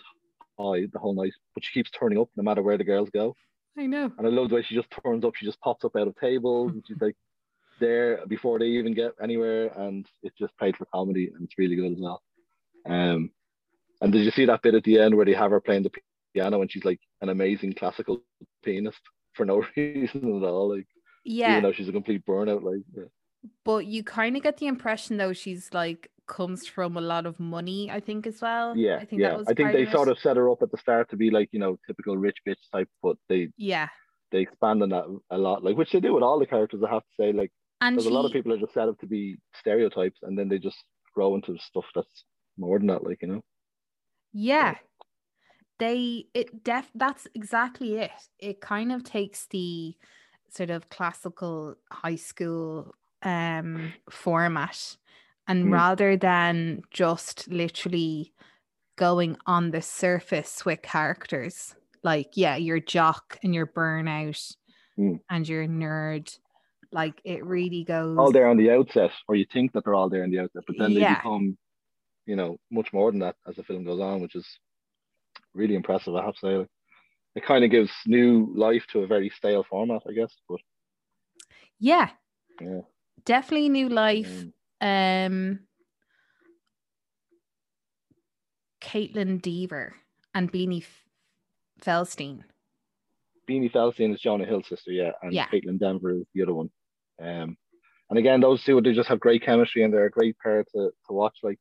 high 0.58 0.88
the 0.92 1.00
whole 1.00 1.14
night, 1.14 1.34
but 1.54 1.64
she 1.64 1.74
keeps 1.74 1.92
turning 1.92 2.20
up 2.20 2.30
no 2.36 2.44
matter 2.44 2.62
where 2.62 2.78
the 2.78 2.84
girls 2.84 3.10
go. 3.10 3.36
I 3.78 3.88
know. 3.88 4.12
And 4.18 4.26
I 4.26 4.30
love 4.30 4.50
the 4.50 4.56
way 4.56 4.64
she 4.64 4.76
just 4.76 4.88
turns 5.04 5.26
up. 5.26 5.36
She 5.36 5.46
just 5.46 5.60
pops 5.60 5.84
up 5.84 5.96
out 5.96 6.08
of 6.08 6.16
tables 6.18 6.72
and 6.72 6.84
she's 6.88 7.00
like 7.02 7.16
there 7.80 8.26
before 8.28 8.58
they 8.60 8.68
even 8.68 8.94
get 8.94 9.12
anywhere. 9.22 9.68
And 9.78 10.06
it's 10.24 10.38
just 10.38 10.58
played 10.58 10.78
for 10.78 10.86
comedy 10.94 11.32
and 11.34 11.44
it's 11.44 11.58
really 11.58 11.76
good 11.76 11.92
as 11.92 12.00
well. 12.00 12.22
Um, 12.86 13.32
and 14.02 14.12
did 14.14 14.24
you 14.24 14.32
see 14.32 14.46
that 14.46 14.62
bit 14.62 14.76
at 14.76 14.84
the 14.84 15.00
end 15.00 15.16
where 15.16 15.26
they 15.26 15.34
have 15.34 15.52
her 15.52 15.60
playing 15.62 15.84
the 15.84 15.92
piano 16.34 16.62
and 16.62 16.72
she's 16.72 16.86
like 16.86 17.00
an 17.22 17.30
amazing 17.30 17.74
classical 17.74 18.22
pianist 18.64 19.00
for 19.34 19.46
no 19.46 19.66
reason 19.76 20.38
at 20.44 20.48
all? 20.48 20.76
Like 20.76 20.88
Yeah. 21.24 21.52
even 21.52 21.64
though 21.64 21.74
she's 21.74 21.90
a 21.90 21.94
complete 21.94 22.26
burnout, 22.26 22.64
like 22.64 22.84
yeah. 22.96 23.06
But 23.64 23.86
you 23.86 24.04
kind 24.04 24.36
of 24.38 24.44
get 24.44 24.58
the 24.58 24.68
impression 24.68 25.18
though 25.18 25.34
she's 25.34 25.70
like 25.74 26.10
comes 26.28 26.68
from 26.68 26.98
a 26.98 27.02
lot 27.02 27.26
of 27.26 27.40
money, 27.40 27.90
I 27.92 28.00
think 28.00 28.28
as 28.28 28.42
well. 28.42 28.76
yeah, 28.78 28.98
I 28.98 29.06
think 29.06 29.22
yeah. 29.22 29.30
that 29.30 29.40
was 29.40 29.48
I 29.48 29.54
think 29.54 29.72
they 29.74 29.84
of 29.84 29.92
sort 29.92 30.08
of 30.10 30.20
set 30.20 30.38
her 30.38 30.50
up 30.50 30.62
at 30.62 30.72
the 30.72 30.78
start 30.78 31.10
to 31.10 31.18
be 31.18 31.30
like 31.32 31.50
you 31.52 31.60
know 31.60 31.78
typical 31.88 32.18
rich 32.18 32.38
bitch 32.48 32.70
type, 32.72 32.90
but 33.02 33.18
they 33.30 33.50
Yeah. 33.58 33.90
they 34.32 34.42
expand 34.42 34.84
on 34.84 34.90
that 34.90 35.06
a 35.30 35.38
lot, 35.38 35.64
like 35.64 35.78
which 35.78 35.92
they 35.92 36.00
do 36.00 36.14
with 36.14 36.24
all 36.24 36.40
the 36.40 36.46
characters. 36.46 36.84
I 36.84 36.90
have 36.94 37.04
to 37.04 37.16
say, 37.20 37.32
like 37.34 37.52
And 37.82 37.96
Because 37.96 38.06
she, 38.06 38.12
a 38.12 38.14
lot 38.14 38.26
of 38.26 38.32
people 38.32 38.54
are 38.54 38.58
just 38.58 38.74
set 38.74 38.88
up 38.90 39.00
to 39.00 39.08
be 39.08 39.38
stereotypes 39.54 40.20
and 40.24 40.38
then 40.38 40.50
they 40.50 40.60
just 40.60 40.84
grow 41.14 41.36
into 41.36 41.58
stuff 41.60 41.86
that's 41.96 42.26
more 42.58 42.78
than 42.80 42.88
that, 42.88 43.04
like, 43.04 43.22
you 43.22 43.28
know? 43.28 43.44
Yeah. 44.34 44.76
They 45.80 46.28
it 46.34 46.64
def 46.64 46.90
that's 46.96 47.28
exactly 47.36 47.98
it. 47.98 48.12
It 48.40 48.62
kind 48.62 48.92
of 48.92 49.04
takes 49.04 49.46
the 49.48 49.96
sort 50.50 50.70
of 50.70 50.90
classical 50.90 51.76
high 51.92 52.16
school 52.16 52.96
um 53.24 53.94
format 54.10 54.98
and 55.48 55.66
Mm. 55.66 55.72
rather 55.72 56.18
than 56.18 56.82
just 56.92 57.48
literally 57.48 58.34
going 58.98 59.38
on 59.46 59.72
the 59.72 59.82
surface 59.82 60.64
with 60.66 60.82
characters 60.82 61.76
like 62.04 62.32
yeah 62.36 62.56
you're 62.56 62.80
jock 62.80 63.38
and 63.44 63.54
you're 63.54 63.68
burnout 63.68 64.56
Mm. 64.98 65.20
and 65.30 65.48
you're 65.50 65.68
nerd 65.68 66.38
like 66.92 67.20
it 67.26 67.44
really 67.44 67.84
goes 67.84 68.18
All 68.18 68.32
there 68.32 68.48
on 68.48 68.56
the 68.58 68.72
outset, 68.72 69.12
or 69.28 69.36
you 69.36 69.46
think 69.52 69.74
that 69.74 69.84
they're 69.84 69.96
all 69.96 70.10
there 70.10 70.24
on 70.24 70.30
the 70.32 70.40
outset, 70.40 70.64
but 70.66 70.78
then 70.80 70.94
they 70.94 71.02
Yeah. 71.02 71.16
become, 71.18 71.58
you 72.26 72.38
know, 72.38 72.58
much 72.72 72.94
more 72.94 73.12
than 73.12 73.20
that 73.20 73.36
as 73.46 73.56
the 73.58 73.64
film 73.64 73.84
goes 73.84 74.00
on, 74.00 74.22
which 74.22 74.36
is 74.36 74.48
really 75.54 75.76
impressive, 75.76 76.16
I 76.16 76.24
have 76.24 76.36
to 76.36 76.40
say. 76.40 76.68
It 77.36 77.44
kind 77.44 77.66
of 77.66 77.72
gives 77.72 77.92
new 78.06 78.54
life 78.56 78.86
to 78.94 79.00
a 79.02 79.08
very 79.08 79.30
stale 79.30 79.66
format, 79.70 80.04
I 80.08 80.14
guess. 80.14 80.34
But 80.48 80.62
yeah 81.80 82.10
yeah. 82.62 82.82
definitely 83.26 83.68
new 83.70 83.90
life 83.90 84.44
um, 84.44 84.54
um 84.86 85.60
Kaitlyn 88.82 89.42
Dever 89.42 89.96
and 90.36 90.52
Beanie 90.52 90.84
F- 90.84 91.04
Feldstein. 91.82 92.44
Beanie 93.50 93.72
Feldstein 93.72 94.14
is 94.14 94.22
Jonah 94.22 94.46
Hill's 94.46 94.68
sister, 94.68 94.92
yeah, 94.92 95.12
and 95.22 95.34
Yeah. 95.34 95.48
Kaitlyn 95.48 95.80
Dever 95.80 96.12
is 96.12 96.28
the 96.34 96.44
other 96.44 96.54
one. 96.54 96.70
Um, 97.20 97.58
and 98.10 98.20
again, 98.20 98.42
those 98.42 98.64
two 98.64 98.80
they 98.82 98.94
just 98.94 99.10
have 99.10 99.20
great 99.20 99.44
chemistry 99.44 99.84
and 99.84 99.94
they're 99.94 100.06
a 100.06 100.12
great 100.12 100.38
pair 100.38 100.64
to, 100.64 100.92
to 101.08 101.14
watch, 101.14 101.38
like 101.42 101.60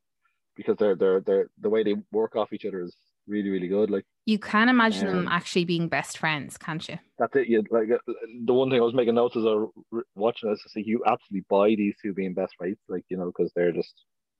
because 0.56 0.76
they're 0.76 0.96
they're 0.96 1.20
they're 1.20 1.48
the 1.60 1.70
way 1.70 1.82
they 1.82 1.94
work 2.12 2.36
off 2.36 2.52
each 2.52 2.66
other 2.66 2.82
is 2.82 2.94
really 3.26 3.50
really 3.50 3.68
good. 3.68 3.90
Like 3.90 4.04
You 4.26 4.38
can 4.38 4.68
imagine 4.68 5.06
them 5.06 5.26
Um, 5.26 5.28
actually 5.28 5.64
being 5.64 5.88
best 5.88 6.18
friends, 6.18 6.56
can't 6.58 6.86
you? 6.88 6.98
that's 7.18 7.34
it. 7.36 7.48
You 7.48 7.62
like 7.70 7.90
uh, 7.90 7.98
the 8.44 8.52
one 8.54 8.70
thing 8.70 8.80
I 8.80 8.84
was 8.84 8.94
making 8.94 9.14
notes 9.14 9.36
as 9.36 9.44
I 9.44 9.54
was 9.54 10.04
watching 10.14 10.50
this 10.50 10.60
is 10.64 10.72
like 10.76 10.86
you 10.86 11.02
absolutely 11.06 11.44
buy 11.48 11.68
these 11.74 11.94
two 12.02 12.12
being 12.14 12.34
best 12.34 12.54
mates, 12.60 12.80
like 12.88 13.04
you 13.08 13.16
know, 13.16 13.26
because 13.26 13.52
they're 13.54 13.72
just 13.72 13.94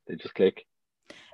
they 0.07 0.17
just 0.17 0.35
click. 0.35 0.65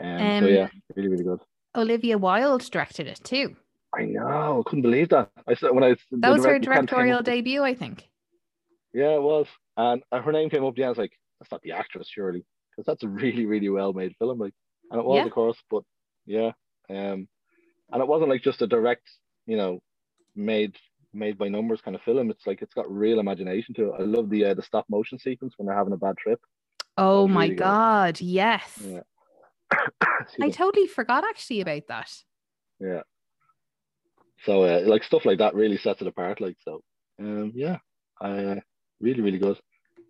Um, 0.01 0.19
so 0.19 0.47
Um, 0.47 0.49
yeah, 0.49 0.69
really, 0.97 1.09
really 1.09 1.25
good. 1.25 1.41
Olivia 1.77 2.19
Wilde 2.19 2.69
directed 2.71 3.07
it 3.07 3.21
too. 3.23 3.57
I 3.95 4.05
know, 4.05 4.63
couldn't 4.67 4.83
believe 4.83 5.09
that. 5.09 5.31
I 5.49 5.55
said 5.55 5.73
when 5.73 5.85
I 5.85 5.97
That 6.13 6.33
was 6.33 6.45
her 6.45 6.59
directorial 6.59 7.23
debut, 7.23 7.63
I 7.63 7.75
think. 7.75 8.09
Yeah, 8.93 9.15
it 9.15 9.23
was, 9.23 9.47
and 9.77 10.03
uh, 10.11 10.21
her 10.23 10.33
name 10.33 10.51
came 10.51 10.65
up. 10.65 10.77
Yeah, 10.77 10.87
I 10.87 10.89
was 10.91 10.99
like, 10.99 11.13
that's 11.39 11.51
not 11.53 11.63
the 11.63 11.73
actress, 11.73 12.09
surely, 12.09 12.45
because 12.71 12.87
that's 12.87 13.03
a 13.05 13.09
really, 13.09 13.47
really 13.47 13.69
well 13.69 13.93
made 13.93 14.15
film. 14.19 14.39
Like, 14.39 14.55
and 14.91 15.01
it 15.01 15.07
was, 15.07 15.17
Yeah. 15.19 15.27
of 15.27 15.33
course, 15.33 15.59
but 15.71 15.83
yeah, 16.27 16.53
um, 16.89 17.29
and 17.93 18.03
it 18.03 18.09
wasn't 18.09 18.31
like 18.31 18.43
just 18.43 18.63
a 18.63 18.67
direct, 18.67 19.09
you 19.47 19.57
know, 19.57 19.81
made 20.35 20.77
made 21.13 21.39
by 21.39 21.49
numbers 21.49 21.81
kind 21.81 21.95
of 21.95 22.03
film. 22.03 22.31
It's 22.31 22.47
like 22.47 22.63
it's 22.63 22.75
got 22.75 22.91
real 22.91 23.19
imagination 23.19 23.75
to 23.75 23.87
it. 23.87 24.01
I 24.01 24.03
love 24.03 24.31
the 24.31 24.47
uh, 24.47 24.55
the 24.55 24.63
stop 24.63 24.87
motion 24.89 25.19
sequence 25.19 25.55
when 25.57 25.67
they're 25.67 25.77
having 25.77 25.93
a 25.93 25.99
bad 25.99 26.17
trip. 26.17 26.41
Oh 26.97 27.27
my 27.27 27.45
really 27.45 27.55
good. 27.55 27.59
god, 27.59 28.21
yes. 28.21 28.83
Yeah. 28.85 29.01
I 30.41 30.51
totally 30.51 30.87
forgot 30.87 31.25
actually 31.25 31.61
about 31.61 31.87
that. 31.89 32.13
Yeah. 32.79 33.03
So 34.45 34.65
uh, 34.65 34.83
like 34.87 35.05
stuff 35.05 35.25
like 35.25 35.39
that 35.39 35.55
really 35.55 35.79
sets 35.79 36.01
it 36.01 36.09
apart. 36.09 36.41
Like 36.41 36.57
so, 36.65 36.83
um, 37.19 37.53
yeah, 37.55 37.79
uh, 38.21 38.57
really 39.01 39.21
really 39.21 39.39
good. 39.39 39.59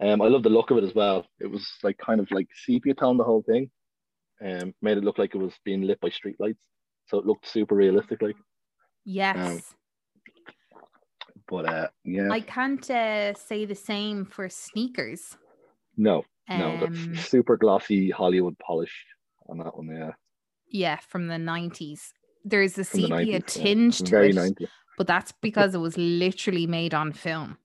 Um, 0.01 0.23
I 0.23 0.29
love 0.29 0.43
the 0.43 0.49
look 0.49 0.71
of 0.71 0.79
it 0.79 0.85
as 0.85 0.95
well. 0.95 1.27
It 1.41 1.51
was 1.51 1.67
like 1.83 1.99
kind 1.99 2.21
of 2.21 2.31
like 2.31 2.49
sepia 2.65 2.95
tone 2.95 3.19
the 3.19 3.25
whole 3.25 3.43
thing. 3.43 3.71
Um, 4.43 4.75
made 4.81 4.97
it 4.97 5.05
look 5.05 5.19
like 5.19 5.35
it 5.35 5.39
was 5.39 5.53
being 5.65 5.83
lit 5.83 6.01
by 6.01 6.09
streetlights, 6.09 6.57
so 7.11 7.19
it 7.19 7.27
looked 7.27 7.47
super 7.49 7.75
realistic. 7.75 8.23
Like, 8.23 8.37
Yes. 9.05 9.75
but 11.49 11.65
uh, 11.67 11.89
yeah, 12.05 12.31
I 12.31 12.41
can't 12.41 12.89
uh, 12.91 13.35
say 13.35 13.65
the 13.65 13.75
same 13.75 14.25
for 14.27 14.49
sneakers. 14.49 15.37
no, 15.97 16.25
no, 16.49 16.71
Um, 16.77 16.81
that's 17.15 17.29
super 17.29 17.57
glossy 17.57 18.11
Hollywood 18.11 18.57
polish 18.59 19.05
on 19.49 19.59
that 19.59 19.77
one. 19.77 19.89
Yeah, 19.89 20.13
yeah, 20.69 20.97
from 21.09 21.27
the 21.27 21.35
90s. 21.37 22.13
There's 22.45 22.79
a 22.79 22.85
from 22.85 23.01
the 23.03 23.09
sepia 23.09 23.41
90s, 23.41 23.57
yeah. 23.57 23.65
tinge 23.65 23.99
to 23.99 24.11
very 24.11 24.31
it, 24.31 24.37
90s. 24.37 24.69
but 24.97 25.07
that's 25.07 25.33
because 25.43 25.75
it 25.75 25.79
was 25.79 25.97
literally 25.99 26.67
made 26.67 26.95
on 26.95 27.13
film. 27.13 27.59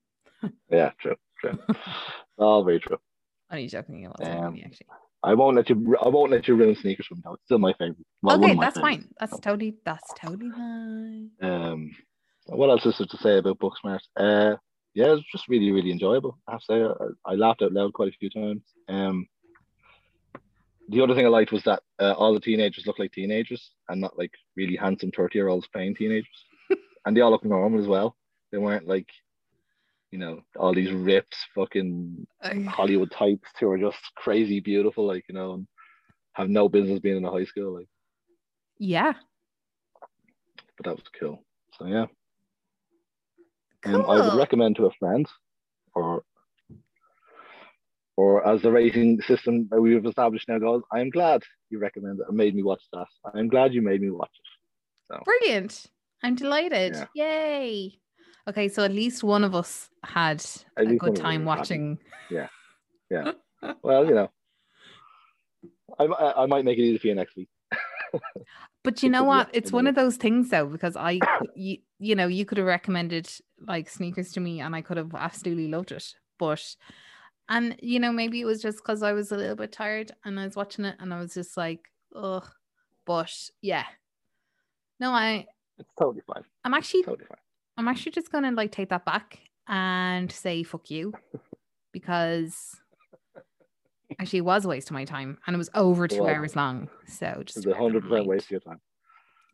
Yeah, 0.70 0.90
true, 0.98 1.16
true. 1.40 1.58
oh, 2.38 2.62
very 2.62 2.80
true. 2.80 2.98
Only 3.50 3.68
joking, 3.68 4.02
wasn't 4.18 4.38
Um, 4.38 4.56
actually. 4.64 4.86
I 5.26 5.34
won't 5.34 5.56
let 5.56 5.68
you. 5.68 5.96
I 6.00 6.08
won't 6.08 6.30
let 6.30 6.46
you 6.46 6.54
ruin 6.54 6.76
sneakers 6.76 7.06
from 7.06 7.20
now. 7.24 7.34
It's 7.34 7.44
still 7.46 7.58
my 7.58 7.72
favorite. 7.72 8.06
Well, 8.22 8.36
okay, 8.36 8.54
my 8.54 8.64
that's 8.64 8.76
favorites. 8.76 9.02
fine. 9.04 9.14
That's 9.18 9.40
totally 9.40 9.74
that's 9.84 10.14
totally 10.18 10.50
fine. 10.50 11.30
Um, 11.42 11.90
what 12.46 12.70
else 12.70 12.86
is 12.86 12.96
there 12.98 13.08
to 13.08 13.16
say 13.18 13.38
about 13.38 13.58
Booksmart? 13.58 13.98
Uh, 14.16 14.56
yeah, 14.94 15.14
it's 15.14 15.26
just 15.32 15.48
really, 15.48 15.72
really 15.72 15.90
enjoyable. 15.90 16.38
I 16.46 16.52
have 16.52 16.60
to 16.60 16.66
say, 16.66 17.04
I, 17.26 17.32
I 17.32 17.34
laughed 17.34 17.62
out 17.62 17.72
loud 17.72 17.92
quite 17.92 18.08
a 18.08 18.16
few 18.18 18.30
times. 18.30 18.62
Um, 18.88 19.26
the 20.88 21.02
other 21.02 21.14
thing 21.16 21.26
I 21.26 21.28
liked 21.28 21.50
was 21.52 21.64
that 21.64 21.82
uh, 21.98 22.12
all 22.12 22.32
the 22.32 22.40
teenagers 22.40 22.86
look 22.86 23.00
like 23.00 23.12
teenagers 23.12 23.72
and 23.88 24.00
not 24.00 24.16
like 24.16 24.30
really 24.56 24.76
handsome 24.76 25.10
thirty-year-olds 25.10 25.66
playing 25.72 25.96
teenagers, 25.96 26.44
and 27.04 27.16
they 27.16 27.20
all 27.20 27.32
look 27.32 27.44
normal 27.44 27.80
as 27.80 27.88
well. 27.88 28.16
They 28.52 28.58
weren't 28.58 28.86
like, 28.86 29.08
you 30.16 30.24
know, 30.24 30.40
all 30.58 30.72
these 30.72 30.92
rips, 30.92 31.36
fucking 31.54 32.26
Hollywood 32.66 33.10
types 33.10 33.50
who 33.60 33.68
are 33.70 33.76
just 33.76 33.98
crazy 34.16 34.60
beautiful, 34.60 35.06
like 35.06 35.24
you 35.28 35.34
know, 35.34 35.52
and 35.52 35.66
have 36.32 36.48
no 36.48 36.70
business 36.70 37.00
being 37.00 37.18
in 37.18 37.24
a 37.26 37.30
high 37.30 37.44
school. 37.44 37.74
Like, 37.74 37.88
Yeah. 38.78 39.12
but 40.78 40.86
that 40.86 40.96
was 40.96 41.04
cool. 41.20 41.44
So 41.78 41.86
yeah. 41.86 42.06
Cool. 43.82 43.96
Um, 43.96 44.10
I 44.10 44.26
would 44.26 44.38
recommend 44.38 44.76
to 44.76 44.86
a 44.86 44.92
friend, 44.92 45.28
or 45.94 46.22
or 48.16 48.48
as 48.48 48.62
the 48.62 48.72
rating 48.72 49.20
system 49.20 49.68
that 49.70 49.82
we've 49.82 50.06
established 50.06 50.48
now 50.48 50.58
goes, 50.58 50.82
I 50.90 51.00
am 51.00 51.10
glad 51.10 51.42
you 51.68 51.78
recommended 51.78 52.22
it 52.22 52.28
and 52.28 52.38
made 52.38 52.54
me 52.54 52.62
watch 52.62 52.82
that. 52.94 53.06
I 53.34 53.38
am 53.38 53.48
glad 53.48 53.74
you 53.74 53.82
made 53.82 54.00
me 54.00 54.08
watch 54.08 54.30
it. 54.32 55.12
So 55.12 55.22
Brilliant. 55.26 55.88
I'm 56.22 56.36
delighted. 56.36 56.96
Yeah. 56.96 57.06
Yay. 57.14 58.00
Okay, 58.48 58.68
so 58.68 58.84
at 58.84 58.92
least 58.92 59.24
one 59.24 59.44
of 59.44 59.54
us 59.54 59.90
had 60.04 60.44
At 60.76 60.86
a 60.86 60.96
good 60.96 61.16
time 61.16 61.44
was 61.44 61.54
yeah. 61.54 61.58
watching. 61.58 61.98
well, 63.82 64.06
you 64.06 64.14
know, 64.14 64.30
I, 65.98 66.04
I, 66.04 66.42
I 66.42 66.46
might 66.46 66.64
make 66.64 66.78
it 66.78 66.82
easy 66.82 66.98
for 66.98 67.06
you 67.08 67.14
next 67.14 67.36
week. 67.36 67.48
But 68.86 69.02
you 69.02 69.10
know 69.10 69.24
what? 69.24 69.50
It's 69.52 69.72
one 69.72 69.88
of 69.88 69.96
those 69.96 70.16
things 70.16 70.50
though, 70.50 70.66
because 70.66 70.94
I, 70.94 71.18
you, 71.56 71.78
you 71.98 72.14
know, 72.14 72.28
you 72.28 72.44
could 72.44 72.58
have 72.58 72.68
recommended 72.68 73.28
like 73.66 73.88
sneakers 73.88 74.30
to 74.34 74.40
me 74.40 74.60
and 74.60 74.76
I 74.76 74.80
could 74.80 74.96
have 74.96 75.12
absolutely 75.12 75.66
loved 75.66 75.90
it. 75.90 76.14
But, 76.38 76.62
and 77.48 77.74
you 77.82 77.98
know, 77.98 78.12
maybe 78.12 78.40
it 78.40 78.44
was 78.44 78.62
just 78.62 78.78
because 78.78 79.02
I 79.02 79.12
was 79.12 79.32
a 79.32 79.36
little 79.36 79.56
bit 79.56 79.72
tired 79.72 80.12
and 80.24 80.38
I 80.38 80.44
was 80.44 80.54
watching 80.54 80.84
it 80.84 80.94
and 81.00 81.12
I 81.12 81.18
was 81.18 81.34
just 81.34 81.56
like, 81.56 81.80
ugh. 82.14 82.46
But 83.06 83.34
yeah. 83.60 83.86
No, 85.00 85.10
I, 85.10 85.46
It's 85.80 85.90
totally 85.98 86.22
fine. 86.24 86.44
I'm 86.64 86.74
actually 86.74 87.02
Totally 87.02 87.26
fine. 87.26 87.38
I'm 87.76 87.88
actually 87.88 88.12
just 88.12 88.30
gonna 88.32 88.52
like 88.52 88.72
take 88.72 88.88
that 88.90 89.04
back 89.04 89.38
and 89.68 90.30
say 90.30 90.62
fuck 90.62 90.90
you 90.90 91.12
because 91.92 92.80
actually 94.20 94.38
it 94.38 94.44
was 94.44 94.64
a 94.64 94.68
waste 94.68 94.88
of 94.88 94.94
my 94.94 95.04
time 95.04 95.38
and 95.46 95.54
it 95.54 95.58
was 95.58 95.70
over 95.74 96.08
two 96.08 96.22
was. 96.22 96.30
hours 96.30 96.56
long. 96.56 96.88
So 97.06 97.42
just 97.44 97.58
a 97.58 97.68
bear 97.68 97.74
that 97.74 97.78
in 97.78 97.82
hundred 97.82 98.02
percent 98.08 98.26
waste 98.26 98.46
of 98.46 98.50
your 98.52 98.60
time. 98.60 98.80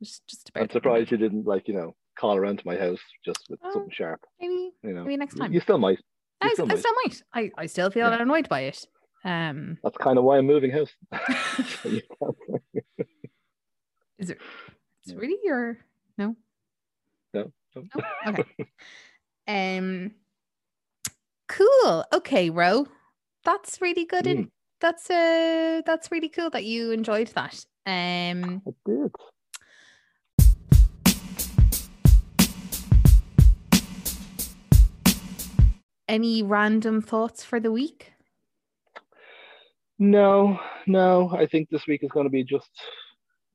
Just, 0.02 0.26
just 0.28 0.48
about 0.48 0.62
I'm 0.62 0.70
surprised 0.70 1.10
you 1.10 1.16
didn't 1.16 1.46
like, 1.46 1.68
you 1.68 1.74
know, 1.74 1.94
call 2.18 2.36
around 2.36 2.58
to 2.58 2.66
my 2.66 2.76
house 2.76 3.00
just 3.24 3.40
with 3.48 3.60
Oh, 3.64 3.70
something 3.72 3.92
sharp. 3.92 4.20
maybe 4.40 4.70
You 4.82 4.92
know, 4.92 5.04
maybe 5.04 5.16
next 5.16 5.36
time. 5.36 5.52
you 5.52 5.60
still 5.60 5.78
might. 5.78 6.00
I, 6.40 6.46
You 6.46 6.52
still 6.54 6.64
I 6.66 6.68
might. 6.74 6.78
still 6.78 6.92
might. 7.04 7.22
I, 7.34 7.50
I 7.58 7.66
still 7.66 7.90
feel 7.90 8.08
Yeah. 8.10 8.22
annoyed 8.22 8.48
by 8.48 8.60
it. 8.62 8.84
Um 9.24 9.78
That's 9.82 9.96
kind 9.98 10.18
of 10.18 10.24
why 10.24 10.38
I'm 10.38 10.46
moving 10.46 10.70
house. 10.72 10.90
So 11.82 11.88
you 11.88 12.02
can't- 12.18 12.36
is 14.18 14.30
it 14.30 14.38
it's 15.04 15.14
really 15.14 15.38
your 15.42 15.78
no? 16.18 16.36
No? 17.74 17.82
Okay. 18.26 18.66
um 19.48 20.12
cool. 21.48 22.04
Okay, 22.12 22.50
Ro. 22.50 22.86
That's 23.44 23.80
really 23.80 24.04
good. 24.04 24.24
Mm. 24.24 24.30
And 24.30 24.50
that's 24.80 25.10
uh 25.10 25.82
that's 25.84 26.10
really 26.10 26.28
cool 26.28 26.50
that 26.50 26.64
you 26.64 26.90
enjoyed 26.90 27.28
that. 27.28 27.64
Um 27.86 28.62
I 28.66 28.70
did. 28.86 29.12
any 36.12 36.42
random 36.42 37.00
thoughts 37.00 37.42
for 37.42 37.58
the 37.58 37.72
week? 37.72 38.12
No, 39.98 40.60
no. 40.86 41.30
I 41.30 41.46
think 41.46 41.70
this 41.70 41.86
week 41.86 42.04
is 42.04 42.10
going 42.10 42.26
to 42.26 42.30
be 42.30 42.44
just 42.44 42.70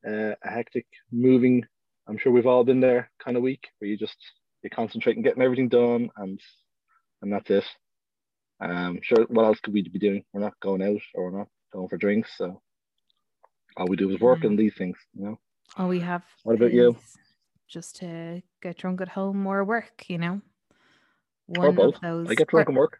uh, 0.08 0.34
a 0.43 0.49
hectic 0.49 0.88
moving. 1.12 1.63
I'm 2.08 2.17
sure 2.17 2.32
we've 2.32 2.48
all 2.48 2.63
been 2.63 2.80
there 2.80 3.10
kind 3.24 3.36
of 3.38 3.43
week 3.43 3.67
where 3.80 3.89
you 3.89 3.98
just 3.98 4.15
you 4.63 4.70
concentrate 4.70 5.17
on 5.17 5.24
getting 5.24 5.41
everything 5.43 5.70
done 5.70 6.10
and 6.17 6.39
and 7.22 7.32
that's 7.34 7.50
it. 7.50 7.63
Um, 8.60 9.00
sure. 9.04 9.26
What 9.28 9.46
else 9.46 9.60
could 9.60 9.74
we 9.74 9.82
be 9.88 10.00
doing? 10.00 10.24
We're 10.34 10.41
not 10.41 10.60
going 10.62 10.82
out 10.82 11.02
or 11.13 11.32
we're 11.32 11.38
not 11.39 11.48
going 11.74 11.89
for 11.89 11.98
drinks, 11.98 12.32
so 12.38 12.62
all 13.76 13.88
we 13.88 13.96
do 13.98 14.10
is 14.10 14.20
work 14.20 14.39
Mm. 14.39 14.48
and 14.48 14.60
these 14.60 14.74
things. 14.78 14.98
You 15.13 15.26
know. 15.26 15.39
All 15.78 15.88
we 15.89 16.00
have 16.00 16.24
What 16.43 16.56
about 16.56 16.74
you? 16.74 16.98
Just 17.67 17.98
to 17.98 18.41
get 18.62 18.78
drunk 18.78 19.02
at 19.02 19.10
home 19.10 19.46
or 19.46 19.63
work, 19.65 20.06
you 20.10 20.17
know. 20.17 20.41
Or 21.58 21.65
One 21.67 21.76
both. 21.76 21.96
of 21.96 22.02
those. 22.02 22.30
I 22.30 22.36
get 22.36 22.48
drunk 22.48 22.67
or- 22.67 22.72
and 22.72 22.78
work. 22.78 23.00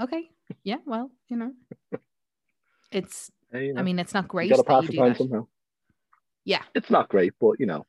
Okay. 0.00 0.30
Yeah, 0.64 0.78
well, 0.86 1.10
you 1.28 1.36
know. 1.36 1.52
It's 2.90 3.30
Hey, 3.52 3.66
you 3.66 3.74
know, 3.74 3.80
I 3.80 3.82
mean 3.84 3.98
it's 3.98 4.14
not 4.14 4.28
great. 4.28 4.44
you 4.48 4.56
gotta 4.56 4.64
pass 4.64 4.86
the 4.86 4.92
do 4.92 4.98
time 4.98 5.14
somehow. 5.14 5.46
Yeah. 6.44 6.62
It's 6.74 6.90
not 6.90 7.08
great, 7.08 7.34
but 7.40 7.60
you 7.60 7.66
know, 7.66 7.86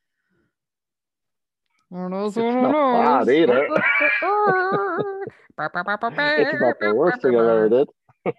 It's 1.92 2.36
not 2.36 3.26
bad 3.26 3.34
either. 3.34 3.66
it's 6.38 6.60
not 6.60 6.78
the 6.80 6.94
worst 6.94 7.20
thing 7.20 7.34
I've 7.34 7.40
ever 7.40 7.68
did. 7.68 7.88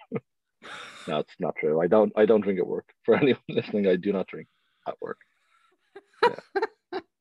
no, 1.07 1.19
it's 1.19 1.35
not 1.39 1.55
true. 1.57 1.81
I 1.81 1.87
don't. 1.87 2.13
I 2.15 2.25
don't 2.25 2.41
drink 2.41 2.59
at 2.59 2.67
work. 2.67 2.93
For 3.03 3.15
anyone 3.21 3.41
listening, 3.49 3.87
I 3.87 3.97
do 3.97 4.13
not 4.13 4.27
drink 4.27 4.47
at 4.87 4.95
work. 5.01 5.17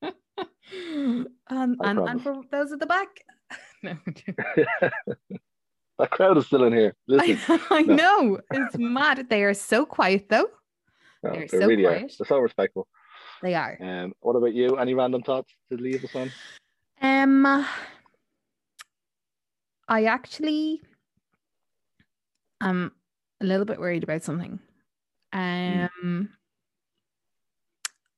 um, 0.01 1.27
and, 1.49 1.99
and 1.99 2.21
for 2.23 2.41
those 2.49 2.71
at 2.71 2.79
the 2.79 2.85
back, 2.85 3.09
no, 3.83 3.97
that 5.99 6.11
crowd 6.11 6.37
is 6.37 6.45
still 6.45 6.63
in 6.63 6.71
here. 6.71 6.95
Listen, 7.07 7.59
I, 7.69 7.79
I 7.79 7.81
no. 7.81 7.95
know 7.95 8.39
it's 8.51 8.77
mad. 8.77 9.27
They 9.29 9.43
are 9.43 9.53
so 9.53 9.85
quiet 9.85 10.29
though. 10.29 10.47
no, 11.23 11.31
they're 11.31 11.41
they 11.41 11.47
so 11.47 11.67
really 11.67 11.85
are. 11.85 11.97
quiet. 11.97 12.13
They're 12.17 12.27
so 12.27 12.39
respectful. 12.39 12.87
They 13.41 13.55
are. 13.55 13.77
Um, 13.81 14.13
what 14.19 14.35
about 14.35 14.53
you? 14.53 14.77
Any 14.77 14.93
random 14.93 15.23
thoughts 15.23 15.51
to 15.69 15.77
leave 15.77 16.03
us 16.03 16.15
on? 16.15 16.31
Um, 17.01 17.65
I 19.87 20.05
actually 20.05 20.81
am 22.61 22.91
a 23.41 23.45
little 23.45 23.65
bit 23.65 23.79
worried 23.79 24.03
about 24.03 24.23
something. 24.23 24.59
Um, 25.33 26.29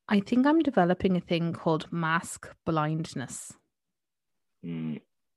I 0.08 0.20
think 0.20 0.46
I'm 0.46 0.60
developing 0.60 1.16
a 1.16 1.20
thing 1.20 1.52
called 1.54 1.90
mask 1.90 2.48
blindness. 2.66 3.52
Hmm, 4.62 4.96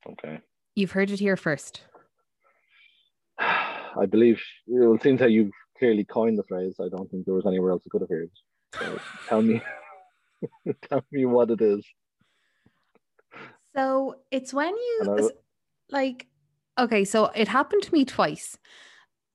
okay. 0.10 0.42
You've 0.76 0.92
heard 0.92 1.12
it 1.12 1.20
here 1.20 1.38
first. 1.38 1.82
I 3.40 4.06
believe 4.10 4.42
well, 4.68 4.96
it 4.96 5.02
seems 5.02 5.22
how 5.22 5.28
you've 5.28 5.52
clearly 5.80 6.04
coined 6.04 6.38
the 6.38 6.44
phrase. 6.44 6.76
I 6.80 6.90
don't 6.90 7.10
think 7.10 7.26
there 7.26 7.34
was 7.34 7.46
anywhere 7.46 7.72
else 7.72 7.86
it 7.86 7.90
could 7.90 8.02
have 8.02 8.10
heard. 8.10 8.30
So 8.80 8.98
tell 9.28 9.42
me, 9.42 9.62
tell 10.84 11.04
me 11.12 11.26
what 11.26 11.52
it 11.52 11.62
is. 11.62 11.86
So 13.76 14.16
it's 14.32 14.54
when 14.54 14.76
you 14.76 15.32
like 15.90 16.28
okay, 16.80 17.06
so 17.06 17.26
it 17.28 17.48
happened 17.48 17.84
to 17.84 17.94
me 17.94 18.06
twice. 18.06 18.58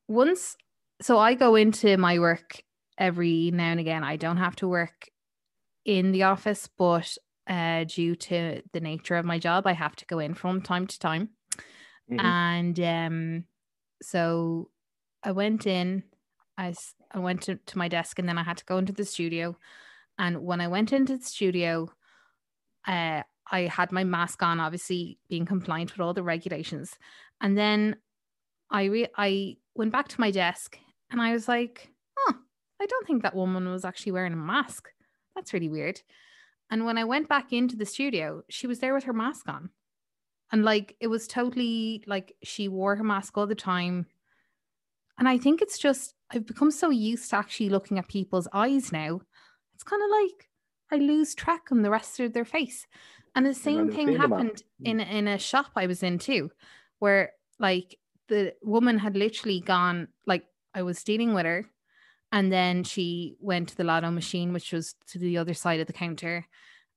Once 0.09 0.57
so 1.01 1.19
I 1.19 1.35
go 1.35 1.57
into 1.57 1.97
my 1.97 2.19
work 2.19 2.63
every 2.99 3.51
now 3.53 3.71
and 3.73 3.81
again. 3.81 4.05
I 4.05 4.17
don't 4.17 4.39
have 4.39 4.57
to 4.57 4.69
work 4.69 5.09
in 5.85 6.13
the 6.13 6.25
office, 6.25 6.69
but 6.69 7.17
uh 7.49 7.85
due 7.85 8.17
to 8.17 8.63
the 8.73 8.81
nature 8.81 9.17
of 9.17 9.25
my 9.27 9.39
job, 9.39 9.67
I 9.67 9.73
have 9.73 9.97
to 9.97 10.07
go 10.07 10.19
in 10.21 10.35
from 10.35 10.63
time 10.63 10.87
to 10.87 10.99
time. 10.99 11.31
Mhm. 12.11 12.19
And 12.21 12.81
um 12.81 13.45
so 14.03 14.71
I 15.23 15.33
went 15.33 15.67
in, 15.67 16.05
I, 16.63 16.75
I 17.11 17.19
went 17.19 17.43
to, 17.43 17.57
to 17.57 17.79
my 17.79 17.89
desk 17.89 18.19
and 18.19 18.29
then 18.29 18.39
I 18.39 18.43
had 18.43 18.59
to 18.59 18.65
go 18.65 18.79
into 18.79 18.93
the 18.93 19.05
studio. 19.05 19.57
And 20.19 20.43
when 20.45 20.61
I 20.61 20.69
went 20.69 20.93
into 20.93 21.17
the 21.17 21.25
studio, 21.25 21.91
uh, 22.87 23.23
I 23.51 23.61
had 23.63 23.93
my 23.93 24.05
mask 24.05 24.43
on, 24.43 24.61
obviously 24.61 25.19
being 25.29 25.45
compliant 25.45 25.93
with 25.93 26.01
all 26.01 26.15
the 26.15 26.23
regulations. 26.23 26.97
And 27.41 27.59
then 27.59 27.97
I 28.71 28.85
re- 28.85 29.13
I 29.17 29.57
went 29.75 29.93
back 29.93 30.09
to 30.09 30.21
my 30.21 30.31
desk 30.31 30.79
and 31.11 31.21
I 31.21 31.33
was 31.33 31.49
like, 31.49 31.91
oh, 32.19 32.35
I 32.81 32.87
don't 32.87 33.07
think 33.07 33.23
that 33.23 33.35
woman 33.35 33.69
was 33.69 33.85
actually 33.85 34.13
wearing 34.13 34.33
a 34.33 34.37
mask. 34.37 34.89
That's 35.35 35.53
really 35.53 35.69
weird. 35.69 36.01
And 36.71 36.87
when 36.87 36.97
I 36.97 37.05
went 37.05 37.29
back 37.29 37.53
into 37.53 37.77
the 37.77 37.85
studio, 37.85 38.43
she 38.49 38.67
was 38.67 38.79
there 38.79 38.95
with 38.95 39.05
her 39.05 39.13
mask 39.13 39.49
on. 39.49 39.71
And 40.53 40.65
like 40.65 40.97
it 41.01 41.09
was 41.09 41.27
totally 41.27 42.05
like 42.07 42.37
she 42.43 42.69
wore 42.69 42.97
her 42.97 43.05
mask 43.05 43.37
all 43.37 43.47
the 43.47 43.55
time. 43.55 44.07
And 45.19 45.29
I 45.29 45.39
think 45.39 45.63
it's 45.63 45.79
just 45.79 46.15
I've 46.31 46.47
become 46.47 46.71
so 46.71 46.91
used 46.91 47.31
to 47.31 47.37
actually 47.37 47.69
looking 47.69 47.99
at 47.99 48.09
people's 48.09 48.49
eyes 48.53 48.93
now. 48.93 49.21
It's 49.75 49.85
kind 49.85 50.03
of 50.03 50.11
like 50.11 50.49
I 50.91 50.97
lose 50.97 51.35
track 51.35 51.71
on 51.71 51.83
the 51.83 51.91
rest 51.91 52.21
of 52.21 52.33
their 52.33 52.45
face. 52.45 52.87
And 53.35 53.47
the 53.47 53.55
same 53.55 53.89
thing 53.89 54.09
seen 54.09 54.21
the 54.21 54.29
mask. 54.29 54.49
happened 54.49 54.63
in 54.85 55.01
in 55.01 55.29
a 55.29 55.39
shop 55.39 55.73
I 55.77 55.87
was 55.87 56.03
in 56.03 56.19
too, 56.19 56.51
where 56.99 57.33
like 57.59 57.99
the 58.29 58.55
woman 58.63 58.99
had 58.99 59.17
literally 59.17 59.61
gone 59.61 60.09
like 60.27 60.45
I 60.75 60.83
was 60.83 61.05
dealing 61.05 61.35
with 61.35 61.47
her 61.47 61.67
and 62.31 62.53
then 62.53 62.85
she 62.85 63.37
went 63.41 63.69
to 63.71 63.77
the 63.77 63.85
lotto 63.85 64.11
machine 64.11 64.53
which 64.53 64.73
was 64.73 64.95
to 65.09 65.19
the 65.19 65.39
other 65.39 65.55
side 65.55 65.81
of 65.81 65.87
the 65.87 65.93
counter 65.93 66.47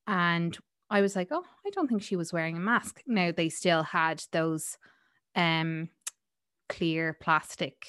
and 0.08 0.58
I 0.90 1.02
was 1.02 1.16
like, 1.16 1.30
"Oh, 1.32 1.46
I 1.66 1.70
don't 1.72 1.88
think 1.88 2.04
she 2.04 2.16
was 2.16 2.32
wearing 2.32 2.58
a 2.58 2.60
mask." 2.60 3.02
Now 3.08 3.32
they 3.32 3.50
still 3.50 3.84
had 3.84 4.24
those 4.32 4.78
um 5.36 5.90
clear 6.70 7.14
plastic 7.14 7.86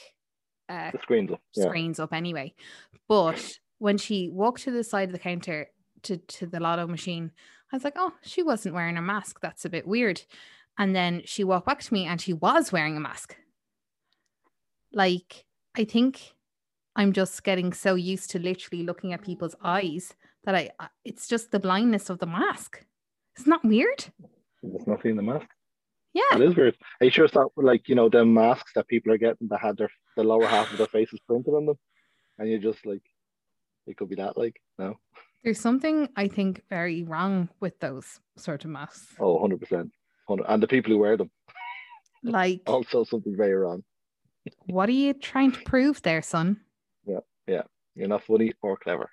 uh 0.69 0.91
The 0.91 0.99
screen's 1.03 1.33
up. 1.33 1.41
Yeah. 1.55 1.65
screens 1.65 2.01
up 2.01 2.13
anyway. 2.13 2.55
But 3.09 3.59
when 3.79 3.99
she 3.99 4.31
walked 4.31 4.63
to 4.63 4.71
the 4.71 4.85
side 4.85 5.09
of 5.09 5.13
the 5.13 5.19
counter 5.19 5.69
to, 6.03 6.17
to 6.17 6.47
the 6.47 6.61
lotto 6.61 6.87
machine, 6.87 7.31
I 7.73 7.77
was 7.77 7.85
like, 7.85 7.95
oh, 7.97 8.13
she 8.23 8.43
wasn't 8.43 8.75
wearing 8.75 8.97
a 8.97 9.03
mask. 9.03 9.41
That's 9.41 9.65
a 9.65 9.71
bit 9.71 9.87
weird. 9.87 10.23
And 10.79 10.95
then 10.95 11.23
she 11.25 11.45
walked 11.45 11.67
back 11.67 11.81
to 11.81 11.95
me 11.95 12.07
and 12.07 12.21
she 12.21 12.33
was 12.33 12.71
wearing 12.73 12.97
a 12.97 13.01
mask. 13.01 13.37
Like, 14.93 15.45
I 15.77 15.85
think 15.85 16.35
I'm 16.95 17.13
just 17.13 17.43
getting 17.45 17.73
so 17.73 17.95
used 17.95 18.31
to 18.31 18.39
literally 18.39 18.85
looking 18.85 19.13
at 19.13 19.23
people's 19.23 19.57
eyes 19.63 20.15
that 20.45 20.55
I, 20.55 20.71
it's 21.05 21.29
just 21.29 21.51
the 21.51 21.59
blindness 21.61 22.09
of 22.09 22.19
the 22.19 22.27
mask. 22.27 22.85
Isn't 23.39 23.51
that 23.51 23.65
weird? 23.65 24.07
There's 24.63 24.87
nothing 24.87 25.13
in 25.13 25.17
the 25.17 25.23
mask. 25.23 25.47
Yeah. 26.17 26.37
It 26.39 26.43
is 26.49 26.57
weird. 26.57 26.77
Are 27.01 27.05
you 27.05 27.11
sure 27.11 27.27
it's 27.27 27.35
not 27.35 27.51
like 27.57 27.89
you 27.89 27.95
know 27.95 28.09
them 28.09 28.33
masks 28.33 28.73
that 28.75 28.89
people 28.89 29.13
are 29.13 29.19
getting 29.19 29.49
that 29.51 29.61
had 29.61 29.77
their 29.77 29.91
the 30.17 30.25
lower 30.25 30.47
half 30.47 30.71
of 30.73 30.79
their 30.79 30.87
faces 30.87 31.21
printed 31.29 31.53
on 31.55 31.67
them, 31.67 31.79
and 32.39 32.49
you're 32.49 32.59
just 32.71 32.87
like 32.87 33.03
it 33.87 33.97
could 33.97 34.09
be 34.09 34.17
that 34.17 34.37
like 34.39 34.57
no 34.79 34.95
There's 35.45 35.61
something 35.61 36.09
I 36.17 36.27
think 36.29 36.63
very 36.71 37.03
wrong 37.03 37.49
with 37.61 37.79
those 37.81 38.19
sort 38.37 38.65
of 38.65 38.71
masks. 38.71 39.15
oh 39.21 39.35
100 39.35 39.61
percent 39.61 39.93
and 40.49 40.63
the 40.63 40.67
people 40.75 40.91
who 40.93 40.99
wear 40.99 41.17
them 41.17 41.31
Like, 42.25 42.63
also 42.67 43.05
something 43.05 43.37
very 43.37 43.55
wrong. 43.55 43.85
what 44.67 44.89
are 44.89 44.93
you 45.05 45.13
trying 45.13 45.53
to 45.53 45.61
prove 45.73 46.01
there, 46.03 46.23
son? 46.23 46.61
Yeah, 47.07 47.21
yeah. 47.47 47.63
You're 47.95 48.09
not 48.09 48.25
funny 48.25 48.53
or 48.63 48.77
clever. 48.77 49.09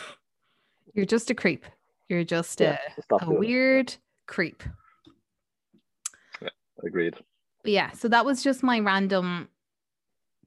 You're 0.94 1.04
just 1.16 1.30
a 1.30 1.34
creep. 1.34 1.66
You're 2.08 2.24
just 2.24 2.60
Yeah, 2.60 2.78
a, 3.10 3.14
a 3.16 3.18
doing 3.18 3.32
it. 3.32 3.38
weird 3.40 3.96
creep. 4.26 4.62
Agreed. 6.84 7.14
But 7.62 7.72
yeah, 7.72 7.90
so 7.92 8.08
that 8.08 8.24
was 8.24 8.42
just 8.42 8.62
my 8.62 8.78
random 8.80 9.48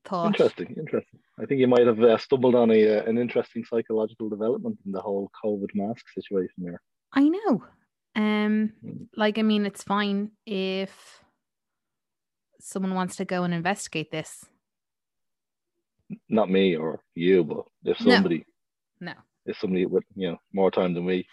thought. 0.05 0.27
Interesting, 0.27 0.75
interesting. 0.77 1.19
I 1.39 1.45
think 1.45 1.59
you 1.59 1.67
might 1.67 1.87
have 1.87 1.99
uh, 2.01 2.17
stumbled 2.17 2.55
on 2.55 2.71
a 2.71 2.97
uh, 2.99 3.03
an 3.03 3.17
interesting 3.17 3.63
psychological 3.65 4.29
development 4.29 4.77
in 4.85 4.91
the 4.91 5.01
whole 5.01 5.31
COVID 5.43 5.69
mask 5.73 6.05
situation 6.13 6.63
there. 6.63 6.81
I 7.13 7.27
know. 7.29 7.63
Um, 8.15 8.73
Mm. 8.83 9.07
like 9.15 9.37
I 9.37 9.43
mean, 9.43 9.65
it's 9.65 9.83
fine 9.83 10.31
if 10.45 11.23
someone 12.59 12.93
wants 12.93 13.15
to 13.17 13.25
go 13.25 13.43
and 13.43 13.53
investigate 13.53 14.11
this. 14.11 14.45
Not 16.27 16.49
me 16.49 16.75
or 16.75 17.01
you, 17.15 17.43
but 17.43 17.65
if 17.85 17.99
No. 18.01 18.13
somebody, 18.15 18.45
No, 18.99 19.13
if 19.45 19.57
somebody 19.59 19.85
with 19.85 20.03
you 20.15 20.31
know 20.31 20.37
more 20.53 20.71
time 20.71 20.93
than 20.93 21.05
we 21.05 21.27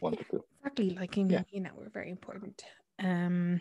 wanted 0.00 0.26
to, 0.30 0.44
exactly. 0.60 0.90
Like 0.90 1.16
I 1.18 1.22
mean, 1.22 1.30
Yeah. 1.30 1.42
you 1.50 1.60
know, 1.60 1.70
we're 1.74 1.88
very 1.90 2.10
important. 2.10 2.62
Um, 2.98 3.60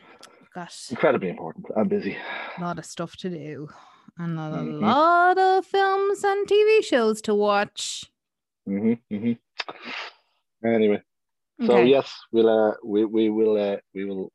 got 0.57 0.73
incredibly 0.89 1.29
important. 1.29 1.65
I'm 1.75 1.87
busy. 1.87 2.17
a 2.57 2.61
lot 2.61 2.79
of 2.79 2.85
stuff 2.85 3.15
to 3.17 3.29
do 3.29 3.69
and 4.17 4.39
a 4.39 4.49
Mhm. 4.51 4.81
lot 4.81 5.37
of 5.37 5.65
films 5.65 6.23
and 6.23 6.47
TV 6.47 6.81
shows 6.83 7.21
to 7.21 7.35
watch. 7.35 8.05
hmm 8.65 8.93
hmm 9.09 9.33
Anyway, 10.65 11.01
so 11.61 11.73
Okay. 11.73 11.85
yes, 11.89 12.11
we'll 12.31 12.49
uh, 12.49 12.73
we 12.83 13.05
we 13.05 13.29
will 13.29 13.55
uh, 13.57 13.77
we 13.93 14.05
will 14.05 14.31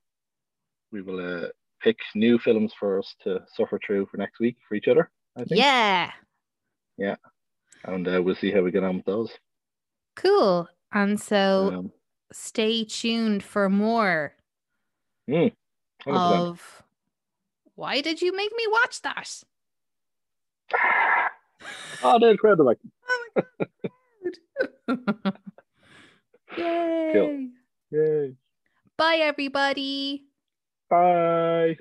we 0.93 1.03
will 1.03 1.19
uh, 1.21 1.49
pick 1.81 1.99
new 2.15 2.39
films 2.39 2.73
for 2.79 2.99
us 3.01 3.15
to 3.25 3.41
suffer 3.57 3.79
through 3.85 4.07
for 4.07 4.17
next 4.19 4.39
week 4.39 4.57
for 4.69 4.77
each 4.77 4.87
other. 4.89 5.11
I 5.37 5.41
think. 5.45 5.59
Yeah. 5.61 6.13
Yeah, 6.99 7.17
and 7.85 8.07
uh, 8.07 8.23
we'll 8.23 8.37
see 8.37 8.53
how 8.53 8.61
we 8.63 8.71
get 8.71 8.85
on 8.85 8.97
with 8.99 9.07
those. 9.07 9.31
Cool. 10.15 10.69
And 10.93 11.19
so 11.19 11.73
Um, 11.79 11.93
stay 12.33 12.85
tuned 12.85 13.43
for 13.43 13.69
more 13.69 14.37
100%. 15.29 15.57
Of 16.07 16.83
why 17.75 18.01
did 18.01 18.21
you 18.23 18.35
make 18.37 18.53
me 18.57 18.65
watch 18.69 19.03
that? 19.03 19.43
oh, 22.03 22.19
they're 22.19 22.31
incredible. 22.31 22.75
Oh 23.11 23.25
like, 24.89 25.35
Yay. 26.57 27.49
yay! 27.91 28.35
Bye 28.97 29.17
everybody. 29.23 30.25
Bye. 30.89 31.77